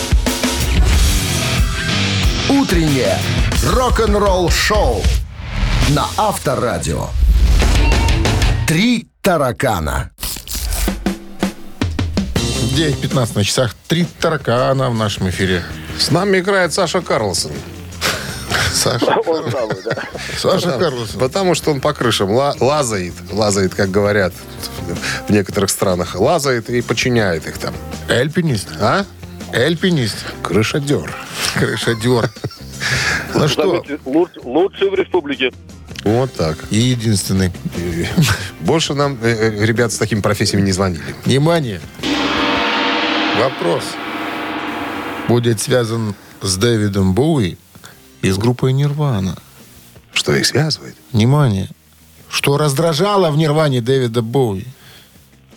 Утреннее 2.49 3.19
рок-н-ролл 3.63 4.49
шоу 4.49 5.03
на 5.91 6.07
Авторадио. 6.17 7.09
Три 8.67 9.07
таракана. 9.21 10.14
9.15 12.75 13.31
на 13.37 13.45
часах. 13.45 13.75
Три 13.89 14.05
таракана 14.21 14.91
в 14.91 14.95
нашем 14.95 15.29
эфире. 15.31 15.63
С 15.99 16.11
нами 16.11 16.39
играет 16.41 16.73
Саша 16.73 17.01
Карлсон. 17.01 17.53
Саша, 18.73 19.07
Саша 20.39 20.73
Карлсон. 20.73 21.21
Потому 21.21 21.55
что 21.55 21.71
он 21.71 21.81
по 21.81 21.93
крышам 21.93 22.33
ла- 22.33 22.55
лазает. 22.59 23.15
Лазает, 23.31 23.75
как 23.75 23.91
говорят 23.91 24.33
в 25.29 25.31
некоторых 25.31 25.71
странах. 25.71 26.17
Лазает 26.17 26.69
и 26.69 26.83
подчиняет 26.83 27.47
их 27.47 27.59
там. 27.59 27.75
Альпинист. 28.09 28.69
А? 28.81 29.05
Альпинист. 29.53 30.17
Крышадер. 30.43 31.15
Крышадер. 31.55 32.29
Ну 33.35 33.49
что, 33.49 33.85
Лучший 34.05 34.91
в 34.91 34.95
республике. 34.95 35.53
Вот 36.03 36.35
так. 36.35 36.59
и 36.71 36.77
единственный. 36.77 37.51
Больше 38.61 38.95
нам 38.95 39.17
э, 39.23 39.29
э, 39.61 39.65
ребят 39.65 39.93
с 39.93 39.97
такими 39.97 40.21
профессиями 40.21 40.63
не 40.63 40.73
звонили. 40.73 41.03
Внимание. 41.25 41.81
Вопрос. 43.39 43.83
Будет 45.29 45.61
связан 45.61 46.15
с 46.41 46.57
Дэвидом 46.57 47.15
Боуи 47.15 47.57
и 48.23 48.31
с 48.31 48.39
группой 48.39 48.73
Нирвана. 48.73 49.37
Что 50.13 50.35
их 50.35 50.47
связывает? 50.47 50.95
Внимание. 51.13 51.69
Что 52.29 52.57
раздражало 52.57 53.31
в 53.31 53.37
Нирване 53.37 53.81
Дэвида 53.81 54.23
Боуи? 54.23 54.67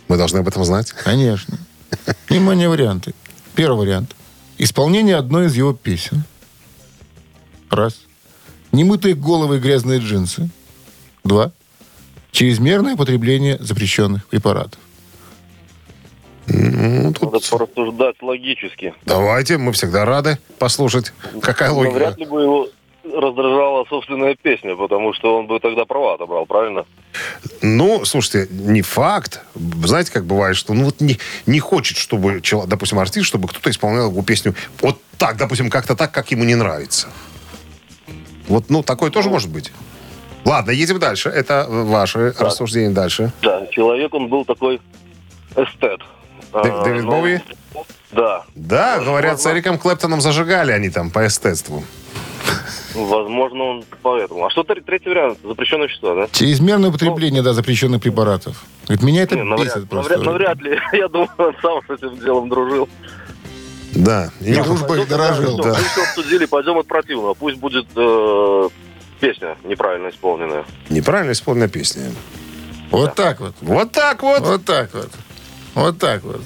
Мы 0.07 0.17
должны 0.17 0.39
об 0.39 0.47
этом 0.47 0.63
знать. 0.65 0.91
Конечно. 0.91 1.57
Внимание, 2.29 2.67
варианты. 2.67 3.13
Первый 3.55 3.85
вариант. 3.85 4.15
Исполнение 4.57 5.15
одной 5.15 5.45
из 5.47 5.55
его 5.55 5.73
песен. 5.73 6.23
Раз. 7.69 8.01
Немытые 8.71 9.13
головы 9.13 9.57
и 9.57 9.59
грязные 9.59 9.99
джинсы. 9.99 10.49
Два. 11.23 11.51
Чрезмерное 12.31 12.95
потребление 12.95 13.57
запрещенных 13.59 14.27
препаратов. 14.27 14.79
Ну, 16.47 17.13
тут 17.13 17.33
Надо 17.33 17.45
порассуждать 17.49 18.15
логически. 18.21 18.93
Давайте, 19.05 19.57
мы 19.57 19.71
всегда 19.73 20.05
рады 20.05 20.37
послушать. 20.59 21.13
Какая 21.41 21.69
Но 21.69 21.77
логика? 21.77 21.95
вряд 21.95 22.17
ли 22.17 22.25
бы 22.25 22.41
его 22.41 22.69
раздражала 23.03 23.85
собственная 23.85 24.35
песня, 24.35 24.75
потому 24.75 25.13
что 25.13 25.37
он 25.37 25.47
бы 25.47 25.59
тогда 25.59 25.85
права 25.85 26.15
отобрал, 26.15 26.45
правильно? 26.45 26.85
Ну, 27.61 28.05
слушайте, 28.05 28.47
не 28.51 28.81
факт. 28.81 29.41
Знаете, 29.55 30.11
как 30.11 30.25
бывает, 30.25 30.55
что 30.57 30.73
ну 30.73 30.85
вот 30.85 31.01
не, 31.01 31.17
не 31.45 31.59
хочет, 31.59 31.97
чтобы, 31.97 32.41
чело- 32.41 32.65
допустим, 32.67 32.99
артист, 32.99 33.25
чтобы 33.25 33.47
кто-то 33.47 33.69
исполнял 33.69 34.09
его 34.09 34.21
песню 34.23 34.55
вот 34.81 34.99
так, 35.17 35.37
допустим, 35.37 35.69
как-то 35.69 35.95
так, 35.95 36.11
как 36.11 36.31
ему 36.31 36.43
не 36.43 36.55
нравится. 36.55 37.07
Вот, 38.47 38.69
ну, 38.69 38.83
такое 38.83 39.11
тоже 39.11 39.29
может 39.29 39.49
быть. 39.49 39.71
Ладно, 40.45 40.71
едем 40.71 40.99
дальше. 40.99 41.29
Это 41.29 41.65
ваши 41.69 42.33
рассуждения 42.39 42.91
дальше. 42.91 43.31
Да, 43.41 43.67
человек 43.71 44.13
он 44.13 44.27
был 44.29 44.45
такой 44.45 44.79
эстет. 45.55 46.01
А, 46.53 46.63
Дэв- 46.63 46.83
Дэвид 46.83 47.03
ну, 47.03 47.11
Боуи? 47.11 47.39
Да. 48.11 48.43
Да, 48.55 48.99
говорят, 48.99 49.41
с 49.41 49.45
Эриком 49.47 49.77
Клэптоном 49.77 50.21
зажигали 50.21 50.71
они 50.71 50.89
там 50.89 51.11
по 51.11 51.25
эстетству. 51.27 51.83
Возможно, 52.95 53.63
он 53.63 53.85
поэтому. 54.01 54.45
А 54.45 54.49
что 54.49 54.61
тр- 54.61 54.81
третий 54.83 55.09
вариант? 55.09 55.37
Запрещенные 55.43 55.87
вещества, 55.87 56.15
да? 56.15 56.27
Чрезмерное 56.31 56.89
употребление, 56.89 57.43
да, 57.43 57.53
запрещенных 57.53 58.01
препаратов. 58.01 58.63
Говорит, 58.87 59.03
меня 59.03 59.23
это 59.23 59.35
Не, 59.35 59.43
навряд, 59.43 59.75
бесит 59.75 59.89
просто. 59.89 60.17
навряд- 60.17 60.25
навряд 60.25 60.61
ли. 60.61 60.79
Я 60.97 61.07
думаю, 61.07 61.29
он 61.37 61.55
сам 61.61 61.81
с 61.87 61.89
этим 61.91 62.17
делом 62.17 62.49
дружил. 62.49 62.89
Да. 63.93 64.31
И 64.41 64.51
Я 64.51 64.57
не- 64.57 64.63
дружбой 64.63 65.05
дорожил, 65.05 65.57
да. 65.57 65.69
Мы 65.69 65.75
все 65.75 66.01
обсудили, 66.03 66.45
пойдем 66.45 66.77
от 66.77 66.87
противного. 66.87 67.33
Пусть 67.35 67.57
будет 67.57 67.85
э, 67.95 68.69
песня 69.19 69.57
неправильно 69.63 70.09
исполненная. 70.09 70.65
Неправильно 70.89 71.33
исполненная 71.33 71.67
песня. 71.69 72.11
Вот 72.89 73.15
так 73.15 73.39
вот. 73.41 73.53
Вот 73.61 73.91
так 73.91 74.23
вот. 74.23 74.41
Вот 74.41 74.65
так 74.65 74.93
вот. 74.93 75.09
Вот 75.77 75.99
так 75.99 76.23
вот. 76.23 76.41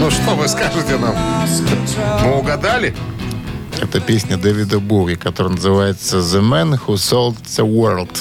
Ну 0.00 0.10
что 0.10 0.34
вы 0.34 0.48
скажете 0.48 0.96
нам? 0.96 1.14
Мы 2.24 2.38
угадали? 2.38 2.96
Это 3.78 4.00
песня 4.00 4.38
Дэвида 4.38 4.80
Боуи, 4.80 5.14
которая 5.14 5.52
называется 5.52 6.20
«The 6.20 6.40
Man 6.40 6.80
Who 6.86 6.94
Sold 6.94 7.36
the 7.44 7.66
World». 7.66 8.18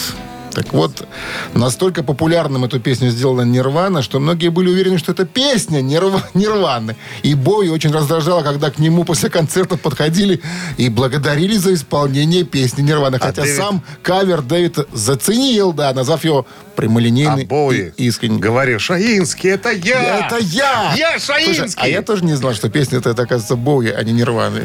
Так 0.58 0.74
вот, 0.74 1.08
настолько 1.54 2.02
популярным 2.02 2.66
эту 2.66 2.80
песню 2.80 3.12
сделала 3.12 3.44
Нирвана, 3.44 4.02
что 4.02 4.20
многие 4.20 4.50
были 4.50 4.70
уверены, 4.70 4.98
что 4.98 5.12
это 5.12 5.24
песня 5.24 5.82
Нирва- 5.82 6.24
Нирваны. 6.34 6.96
И 7.22 7.36
Боуи 7.36 7.70
очень 7.70 7.92
раздражало, 7.92 8.42
когда 8.42 8.72
к 8.72 8.80
нему 8.80 9.04
после 9.04 9.30
концерта 9.30 9.78
подходили 9.78 10.42
и 10.78 10.90
благодарили 10.90 11.56
за 11.58 11.76
исполнение 11.76 12.44
песни 12.44 12.82
Нирваны. 12.82 13.20
Хотя 13.20 13.44
Дэвид- 13.44 13.56
сам 13.56 13.84
кавер 14.02 14.42
Дэвид 14.42 14.80
заценил, 14.94 15.74
да, 15.74 15.94
назвав 15.94 16.24
его 16.26 16.48
А 16.50 16.76
прямолинейный 16.76 17.46
Боуи 17.46 17.94
и 17.96 18.06
искренний. 18.08 18.40
говорил, 18.40 18.80
Шаинский, 18.80 19.52
это 19.52 19.70
я! 19.70 20.26
Это 20.26 20.38
я! 20.40 20.96
Я 20.98 21.20
Слушай, 21.20 21.54
Шаинский! 21.54 21.84
а 21.84 21.88
я 21.88 22.02
тоже 22.02 22.26
не 22.26 22.34
знал, 22.34 22.56
что 22.56 22.68
песня 22.70 22.98
это, 22.98 23.12
оказывается, 23.12 23.56
Боуи, 23.56 23.92
а 23.92 24.04
не 24.04 24.12
Нирваны. 24.12 24.64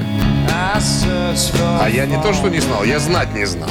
А 0.48 1.86
я 1.90 2.06
не 2.06 2.16
то, 2.22 2.32
что 2.32 2.48
не 2.48 2.60
знал, 2.60 2.82
я 2.82 2.98
знать 2.98 3.34
не 3.34 3.44
знал. 3.44 3.68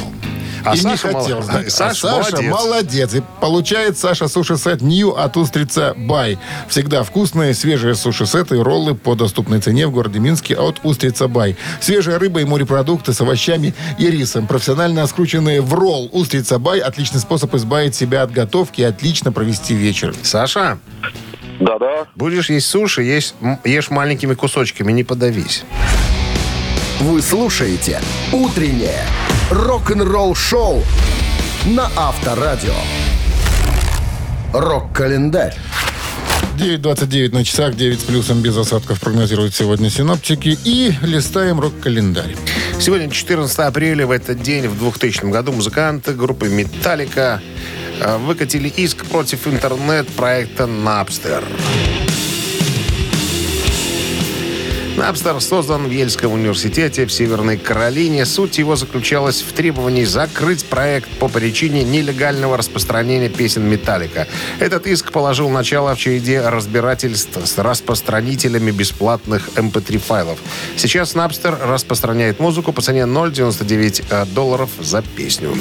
А 0.64 0.74
и 0.74 0.78
не 0.78 0.82
Саша 0.82 1.08
мол- 1.10 1.22
хотел 1.22 1.42
знать. 1.42 1.66
и 1.66 1.70
Саша 1.70 2.08
а 2.18 2.22
Саша 2.22 2.36
молодец. 2.42 2.52
молодец. 2.52 3.14
И 3.14 3.22
получает 3.40 3.98
Саша 3.98 4.28
суши-сет 4.28 4.80
Нью 4.82 5.16
от 5.16 5.36
Устрица 5.36 5.94
Бай. 5.96 6.38
Всегда 6.68 7.02
вкусные, 7.02 7.54
свежие 7.54 7.94
суши-сеты 7.94 8.56
и 8.56 8.58
роллы 8.58 8.94
по 8.94 9.14
доступной 9.14 9.60
цене 9.60 9.86
в 9.86 9.92
городе 9.92 10.18
Минске 10.18 10.54
от 10.56 10.80
Устрица 10.82 11.28
Бай. 11.28 11.56
Свежая 11.80 12.18
рыба 12.18 12.40
и 12.40 12.44
морепродукты 12.44 13.12
с 13.12 13.20
овощами 13.20 13.74
и 13.98 14.10
рисом. 14.10 14.46
Профессионально 14.46 15.06
скрученные 15.06 15.60
в 15.60 15.72
ролл 15.74 16.08
Устрица 16.12 16.58
Бай. 16.58 16.80
Отличный 16.80 17.20
способ 17.20 17.54
избавить 17.54 17.94
себя 17.94 18.22
от 18.22 18.32
готовки 18.32 18.80
и 18.80 18.84
отлично 18.84 19.32
провести 19.32 19.74
вечер. 19.74 20.14
Саша, 20.22 20.78
Да-да. 21.60 22.06
будешь 22.14 22.50
есть 22.50 22.66
суши, 22.68 23.02
есть, 23.02 23.34
ешь 23.64 23.90
маленькими 23.90 24.34
кусочками, 24.34 24.92
не 24.92 25.04
подавись. 25.04 25.64
Вы 27.00 27.20
слушаете 27.20 28.00
«Утреннее 28.32 29.04
рок-н-ролл-шоу» 29.52 30.82
на 31.66 31.90
Авторадио. 31.94 32.74
Рок-календарь. 34.52 35.54
9.29 36.56 37.34
на 37.34 37.44
часах, 37.44 37.74
9 37.76 38.00
с 38.00 38.02
плюсом 38.04 38.40
без 38.40 38.56
осадков 38.56 39.00
прогнозируют 39.00 39.54
сегодня 39.54 39.90
синоптики. 39.90 40.58
И 40.64 40.94
листаем 41.02 41.60
рок-календарь. 41.60 42.34
Сегодня 42.80 43.10
14 43.10 43.58
апреля, 43.58 44.06
в 44.06 44.10
этот 44.10 44.40
день, 44.40 44.68
в 44.68 44.78
2000 44.78 45.26
году, 45.30 45.52
музыканты 45.52 46.14
группы 46.14 46.48
«Металлика» 46.48 47.42
э, 48.00 48.16
выкатили 48.18 48.68
иск 48.68 49.04
против 49.04 49.46
интернет-проекта 49.46 50.66
«Напстер». 50.66 51.42
Напстер 51.42 52.11
создан 55.52 55.86
в 55.86 55.90
Ельском 55.90 56.32
университете 56.32 57.04
в 57.04 57.12
Северной 57.12 57.58
Каролине. 57.58 58.24
Суть 58.24 58.58
его 58.58 58.74
заключалась 58.74 59.42
в 59.42 59.52
требовании 59.52 60.04
закрыть 60.04 60.64
проект 60.64 61.10
по 61.18 61.28
причине 61.28 61.84
нелегального 61.84 62.56
распространения 62.56 63.28
песен 63.28 63.68
«Металлика». 63.68 64.26
Этот 64.60 64.86
иск 64.86 65.12
положил 65.12 65.50
начало 65.50 65.94
в 65.94 65.98
череде 65.98 66.40
разбирательств 66.40 67.38
с 67.44 67.58
распространителями 67.58 68.70
бесплатных 68.70 69.50
MP3-файлов. 69.56 70.38
Сейчас 70.76 71.14
Напстер 71.14 71.58
распространяет 71.62 72.40
музыку 72.40 72.72
по 72.72 72.80
цене 72.80 73.02
0,99 73.02 74.04
э, 74.08 74.24
долларов 74.26 74.70
за 74.80 75.02
песню. 75.02 75.54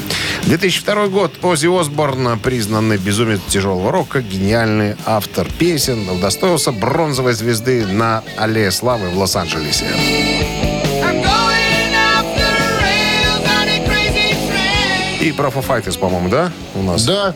2002 0.44 1.08
год. 1.08 1.34
Оззи 1.42 1.68
Осборн, 1.68 2.40
признанный 2.40 2.98
безумец 2.98 3.42
тяжелого 3.50 3.92
рока, 3.92 4.22
гениальный 4.22 4.96
автор 5.06 5.48
песен, 5.60 6.08
удостоился 6.10 6.72
бронзовой 6.72 7.34
звезды 7.34 7.86
на 7.86 8.24
Аллее 8.38 8.72
Славы 8.72 9.10
в 9.10 9.18
Лос-Анджелесе. 9.22 9.86
И 15.20 15.32
про 15.32 15.50
Foo 15.50 15.64
Fighters, 15.64 16.00
по-моему, 16.00 16.30
да, 16.30 16.52
у 16.74 16.82
нас? 16.82 17.06
Да, 17.06 17.36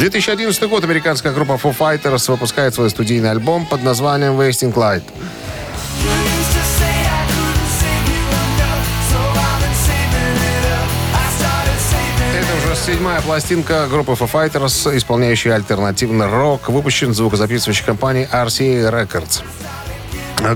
2011 0.00 0.68
год. 0.68 0.82
Американская 0.82 1.32
группа 1.32 1.52
Foo 1.52 1.72
Fighters 1.76 2.28
выпускает 2.28 2.74
свой 2.74 2.90
студийный 2.90 3.30
альбом 3.30 3.64
под 3.64 3.84
названием 3.84 4.32
«Wasting 4.40 4.74
Light». 4.74 5.04
Это 12.36 12.66
уже 12.66 12.74
седьмая 12.74 13.20
пластинка 13.20 13.86
группы 13.88 14.12
Foo 14.12 14.28
Fighters, 14.28 14.96
исполняющая 14.96 15.54
альтернативный 15.54 16.26
рок, 16.26 16.68
выпущен 16.68 17.14
звукозаписывающей 17.14 17.84
компанией 17.84 18.26
RCA 18.32 18.90
Records. 18.90 19.44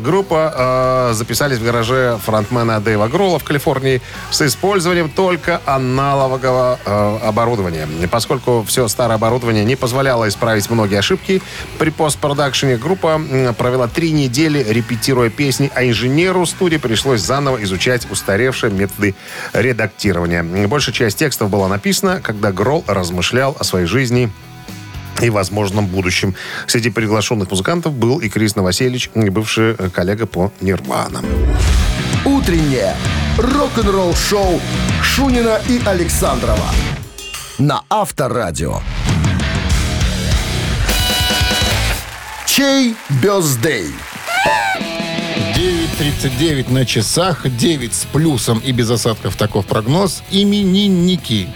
Группа 0.00 1.10
э, 1.10 1.14
записались 1.14 1.58
в 1.58 1.64
гараже 1.64 2.18
фронтмена 2.22 2.80
Дэйва 2.80 3.08
Гролла 3.08 3.38
в 3.38 3.44
Калифорнии 3.44 4.02
с 4.30 4.42
использованием 4.42 5.08
только 5.08 5.62
аналогового 5.64 6.78
э, 6.84 7.18
оборудования. 7.22 7.88
Поскольку 8.10 8.64
все 8.66 8.86
старое 8.88 9.16
оборудование 9.16 9.64
не 9.64 9.76
позволяло 9.76 10.28
исправить 10.28 10.68
многие 10.68 10.98
ошибки, 10.98 11.42
при 11.78 11.90
постпродакшене 11.90 12.76
группа 12.76 13.20
провела 13.56 13.88
три 13.88 14.12
недели, 14.12 14.62
репетируя 14.68 15.30
песни, 15.30 15.70
а 15.74 15.84
инженеру 15.84 16.44
студии 16.44 16.76
пришлось 16.76 17.20
заново 17.20 17.62
изучать 17.64 18.10
устаревшие 18.10 18.70
методы 18.70 19.14
редактирования. 19.52 20.42
Большая 20.66 20.94
часть 20.94 21.18
текстов 21.18 21.50
была 21.50 21.68
написана, 21.68 22.20
когда 22.20 22.52
Гролл 22.52 22.84
размышлял 22.86 23.56
о 23.58 23.64
своей 23.64 23.86
жизни 23.86 24.30
и 25.20 25.30
возможном 25.30 25.86
будущем. 25.86 26.34
Среди 26.66 26.90
приглашенных 26.90 27.50
музыкантов 27.50 27.92
был 27.92 28.18
и 28.20 28.28
Крис 28.28 28.56
Новоселич, 28.56 29.10
бывший 29.14 29.74
э, 29.78 29.90
коллега 29.90 30.26
по 30.26 30.52
Нирванам. 30.60 31.24
«Утреннее 32.24 32.94
рок-н-ролл-шоу» 33.38 34.60
Шунина 35.02 35.60
и 35.68 35.80
Александрова 35.84 36.68
на 37.58 37.82
Авторадио. 37.88 38.80
Чей 42.46 42.94
бездей? 43.22 43.88
9.39 45.56 46.72
на 46.72 46.86
часах, 46.86 47.46
9 47.48 47.92
с 47.92 48.04
плюсом 48.04 48.60
и 48.60 48.70
без 48.70 48.90
осадков 48.90 49.36
таков 49.36 49.66
прогноз. 49.66 50.22
Именинники. 50.30 51.48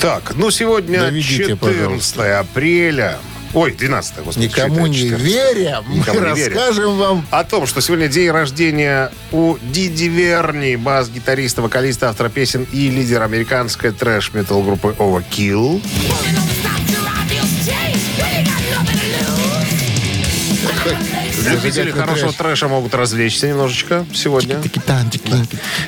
Так, 0.00 0.32
ну 0.34 0.50
сегодня 0.50 1.00
Доведите, 1.00 1.48
14 1.48 1.60
пожалуйста. 1.60 2.38
апреля. 2.40 3.18
Ой, 3.54 3.72
12 3.72 4.24
господи. 4.24 4.46
Никому 4.46 4.86
не 4.86 5.10
14. 5.10 5.22
веря, 5.26 5.82
мы 5.86 5.96
Никому 5.98 6.20
не 6.20 6.26
веря. 6.34 6.54
расскажем 6.54 6.96
вам 6.96 7.26
О 7.30 7.44
том, 7.44 7.66
что 7.66 7.80
сегодня 7.82 8.08
день 8.08 8.30
рождения 8.30 9.12
у 9.30 9.56
Диди 9.60 10.04
Верни, 10.04 10.76
бас-гитариста, 10.76 11.60
вокалиста, 11.62 12.08
автора 12.08 12.30
песен 12.30 12.66
и 12.72 12.88
лидера 12.88 13.24
американской 13.24 13.92
трэш-метал 13.92 14.62
группы 14.62 14.96
Overkill. 14.98 15.82
Любители 21.50 21.90
хорошего 21.90 22.32
трэша 22.32 22.68
могут 22.68 22.94
развлечься 22.94 23.48
немножечко 23.48 24.04
сегодня. 24.14 24.56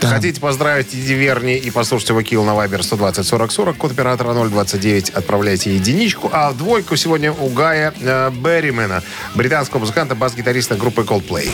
Хотите 0.00 0.40
поздравить 0.40 0.90
Диди 0.90 1.12
Верни 1.12 1.56
и 1.56 1.70
послушать 1.70 2.08
его 2.10 2.22
килл 2.22 2.44
на 2.44 2.54
Вайбер 2.54 2.82
120 2.82 3.26
40 3.26 3.52
40, 3.52 3.76
код 3.76 3.92
оператора 3.92 4.34
029, 4.34 5.10
отправляйте 5.10 5.74
единичку. 5.74 6.30
А 6.32 6.50
в 6.50 6.56
двойку 6.56 6.96
сегодня 6.96 7.32
у 7.32 7.48
Гая 7.48 7.94
э, 8.00 8.30
Берримена, 8.30 9.02
британского 9.34 9.80
музыканта, 9.80 10.14
бас-гитариста 10.14 10.74
группы 10.74 11.02
Coldplay. 11.02 11.50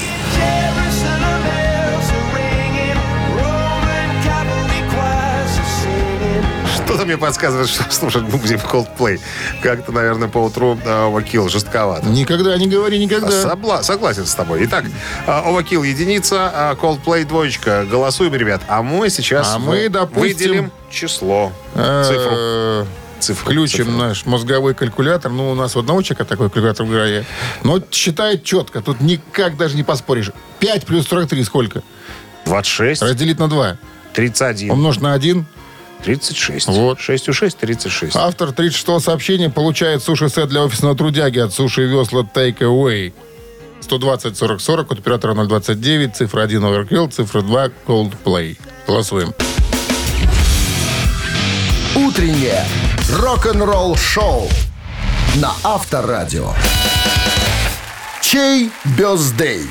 Мне 7.11 7.19
подсказывает, 7.19 7.69
что 7.69 7.85
слушать 7.91 8.23
будем 8.25 8.59
Coldplay. 8.59 9.21
Как-то, 9.63 9.93
наверное, 9.93 10.29
по 10.29 10.39
утру 10.39 10.75
Overkill 10.85 11.49
жестковато. 11.49 12.07
Никогда 12.09 12.57
не 12.57 12.69
говори 12.69 12.99
никогда. 12.99 13.29
Собла- 13.29 13.83
согласен 13.83 14.27
с 14.27 14.35
тобой. 14.35 14.65
Итак, 14.65 14.85
а, 15.27 15.45
Overkill 15.51 15.87
единица, 15.87 16.51
а 16.53 16.75
Coldplay 16.75 17.25
двоечка. 17.25 17.85
Голосуем, 17.91 18.35
ребят. 18.35 18.63
А 18.69 18.83
мы 18.83 19.11
сейчас 19.11 19.55
А 19.55 19.59
мы, 19.59 19.89
допустим, 19.89 20.23
выделим 20.23 20.73
число, 20.91 21.53
цифру. 21.75 22.31
Э, 22.33 22.85
Цифру, 23.19 23.45
Включим 23.53 23.85
цифру. 23.85 23.93
наш 24.01 24.25
мозговой 24.25 24.73
калькулятор. 24.75 25.31
Ну, 25.31 25.51
у 25.51 25.55
нас 25.55 25.77
у 25.77 25.81
одного 25.81 26.01
человека 26.01 26.25
такой 26.25 26.49
калькулятор 26.49 26.87
в 26.87 26.91
игре. 26.91 27.27
Но 27.65 27.79
считает 27.91 28.45
четко. 28.45 28.81
Тут 28.81 29.03
никак 29.03 29.59
даже 29.59 29.77
не 29.77 29.83
поспоришь. 29.83 30.31
5 30.59 30.87
плюс 30.87 31.07
43 31.07 31.45
сколько? 31.45 31.83
26, 32.47 33.03
Разделить 33.03 33.39
на 33.39 33.49
2. 33.49 33.77
31, 34.15 34.71
Умножить 34.71 35.03
на 35.03 35.13
1. 35.13 35.45
36. 36.03 36.67
Вот. 36.69 37.01
6 37.01 37.29
у 37.29 37.33
6, 37.33 37.59
36. 37.59 38.17
Автор 38.17 38.53
36 38.53 39.05
сообщения 39.05 39.51
получает 39.51 40.03
суши-сет 40.03 40.49
для 40.49 40.63
офисного 40.63 40.97
трудяги 40.97 41.39
от 41.39 41.53
Суши 41.53 41.83
Весла 41.83 42.23
Take 42.23 42.59
Away. 42.59 43.13
120 43.81 44.37
40 44.37 44.61
40 44.61 44.93
от 44.93 44.99
оператора 44.99 45.35
029, 45.35 46.17
цифра 46.17 46.43
1 46.43 46.63
Overkill, 46.65 47.11
цифра 47.11 47.43
2 47.43 47.71
Coldplay. 47.87 48.57
Голосуем. 48.87 49.35
Утреннее 51.97 52.65
рок-н-ролл-шоу 53.11 54.49
на 55.37 55.53
Авторадио. 55.65 56.53
Чей 58.21 58.71
бездей? 58.97 59.67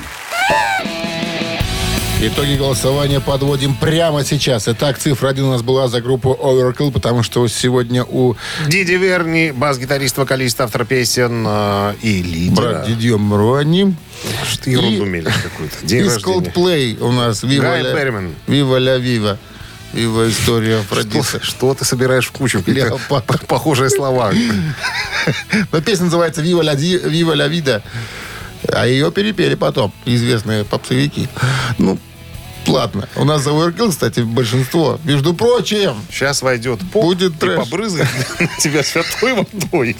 Итоги 2.22 2.56
голосования 2.58 3.22
подводим 3.22 3.76
прямо 3.76 4.26
сейчас. 4.26 4.68
Итак, 4.68 4.98
цифра 4.98 5.30
1 5.30 5.42
у 5.46 5.52
нас 5.52 5.62
была 5.62 5.88
за 5.88 6.02
группу 6.02 6.38
Overkill, 6.38 6.92
потому 6.92 7.24
что 7.24 7.48
сегодня 7.48 8.04
у 8.04 8.36
Диди 8.68 8.94
Верни, 8.94 9.52
бас-гитарист, 9.54 10.18
вокалист, 10.18 10.60
автор 10.60 10.84
песен 10.84 11.46
э, 11.48 11.94
и 12.02 12.22
лидера. 12.22 12.56
брат 12.72 12.88
Дидье 12.88 13.16
Мруани 13.18 13.96
Что 14.52 14.64
ты 14.64 14.72
ерунду 14.72 15.06
И- 15.06 15.22
какую-то. 15.22 15.76
День 15.86 16.06
из. 16.08 16.18
Coldplay 16.18 17.00
у 17.02 17.14
нас 17.14 17.42
Гай 17.42 17.84
la, 17.84 17.96
Берриман. 17.96 18.36
Viva 18.48 18.78
la 18.80 19.00
Viva. 19.00 19.38
Viva 19.94 20.30
история 20.30 20.82
Что, 20.84 21.00
Афродиты. 21.00 21.40
что 21.42 21.74
ты 21.74 21.86
собираешь 21.86 22.28
в 22.28 22.32
кучу? 22.32 22.62
Похожие 23.48 23.90
слова. 23.90 24.34
Но 25.72 25.80
песня 25.82 26.06
называется 26.06 26.42
«Viva 26.42 26.62
la, 26.64 26.76
Di- 26.76 27.02
Viva 27.10 27.34
la 27.34 27.48
Vida». 27.48 27.82
А 28.74 28.88
ее 28.88 29.12
перепели 29.12 29.56
потом 29.56 29.92
известные 30.06 30.64
попсовики. 30.64 31.28
Ну, 31.78 31.98
Бесплатно. 32.66 33.08
У 33.16 33.24
нас 33.24 33.44
за 33.44 33.52
ОРК, 33.54 33.90
кстати, 33.90 34.20
большинство. 34.20 35.00
Между 35.04 35.34
прочим, 35.34 35.96
Сейчас 36.12 36.42
войдет 36.42 36.80
поп 36.92 37.04
Будет 37.04 37.34
и 37.36 37.38
трэш. 37.38 37.56
побрызгает 37.58 38.10
на 38.40 38.48
тебя 38.62 38.84
святой 38.84 39.34
водой. 39.34 39.96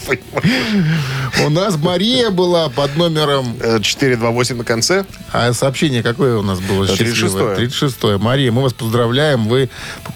у 1.46 1.50
нас 1.50 1.78
Мария 1.78 2.30
была 2.30 2.70
под 2.70 2.96
номером... 2.96 3.56
Э, 3.60 3.80
428 3.82 4.58
на 4.58 4.64
конце. 4.64 5.06
А 5.32 5.52
сообщение 5.54 6.04
какое 6.04 6.38
у 6.38 6.42
нас 6.44 6.60
было? 6.60 6.86
Да, 6.86 6.96
счастливое? 6.96 7.56
36-е. 7.58 7.68
36-е. 7.68 8.18
Мария, 8.18 8.52
мы 8.52 8.62
вас 8.62 8.74
поздравляем. 8.74 9.48
Вы... 9.48 9.70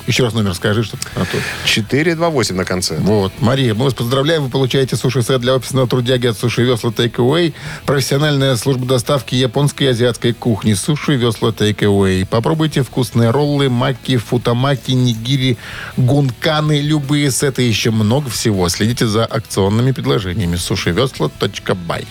Еще 0.08 0.24
раз 0.24 0.34
номер 0.34 0.54
скажи, 0.54 0.84
что... 0.84 0.98
А 1.16 1.22
то- 1.22 1.38
428 1.66 2.56
на 2.56 2.66
конце. 2.66 2.98
Вот, 3.00 3.32
Мария, 3.40 3.74
мы 3.74 3.86
вас 3.86 3.94
поздравляем. 3.94 4.44
Вы 4.44 4.50
получаете 4.50 4.96
суши-сет 4.96 5.42
для 5.42 5.56
офисного 5.56 5.88
трудяги 5.88 6.28
от 6.28 6.38
Суши 6.38 6.64
Весла 6.64 6.92
Take 6.92 7.16
Away. 7.16 7.54
Профессиональная 7.86 8.56
служба 8.58 8.86
доставки 8.86 9.36
японской 9.36 9.84
и 9.84 9.88
азиатской 9.88 10.34
кухни. 10.34 10.74
Суши 10.74 11.16
Весла 11.16 11.50
Take 11.50 11.80
Away. 11.80 12.26
Попробуйте 12.38 12.82
вкусные 12.82 13.30
роллы, 13.30 13.70
маки, 13.70 14.18
футамаки, 14.18 14.94
нигири, 14.94 15.56
гунканы, 15.98 16.82
любые 16.82 17.30
сеты 17.30 17.62
еще 17.62 17.92
много 17.92 18.28
всего. 18.32 18.68
Следите 18.70 19.06
за 19.06 19.24
акционными 19.24 19.92
предложениями. 19.92 20.56
Сушивесла.бай. 20.56 22.08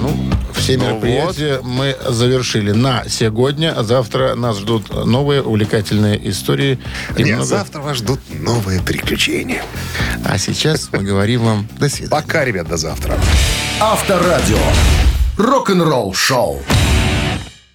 Ну, 0.00 0.30
все 0.54 0.76
Ну 0.76 0.84
мероприятия 0.84 1.60
мы 1.64 1.96
завершили 2.08 2.70
на 2.70 3.08
сегодня. 3.08 3.74
А 3.76 3.82
завтра 3.82 4.36
нас 4.36 4.58
ждут 4.58 5.04
новые 5.04 5.42
увлекательные 5.42 6.30
истории. 6.30 6.78
и 7.16 7.24
Нет, 7.24 7.34
много- 7.38 7.44
завтра 7.44 7.80
вас 7.80 7.96
ждут 7.96 8.20
новые 8.30 8.80
приключения. 8.82 9.64
А 10.24 10.38
сейчас 10.38 10.90
мы 10.92 11.00
говорим 11.00 11.40
вам 11.42 11.68
до 11.80 11.88
свидания. 11.88 12.22
Пока, 12.22 12.44
ребят, 12.44 12.68
до 12.68 12.76
завтра. 12.76 13.18
Авторадио. 13.80 14.58
Рок-н-ролл 15.36 16.14
шоу. 16.14 16.62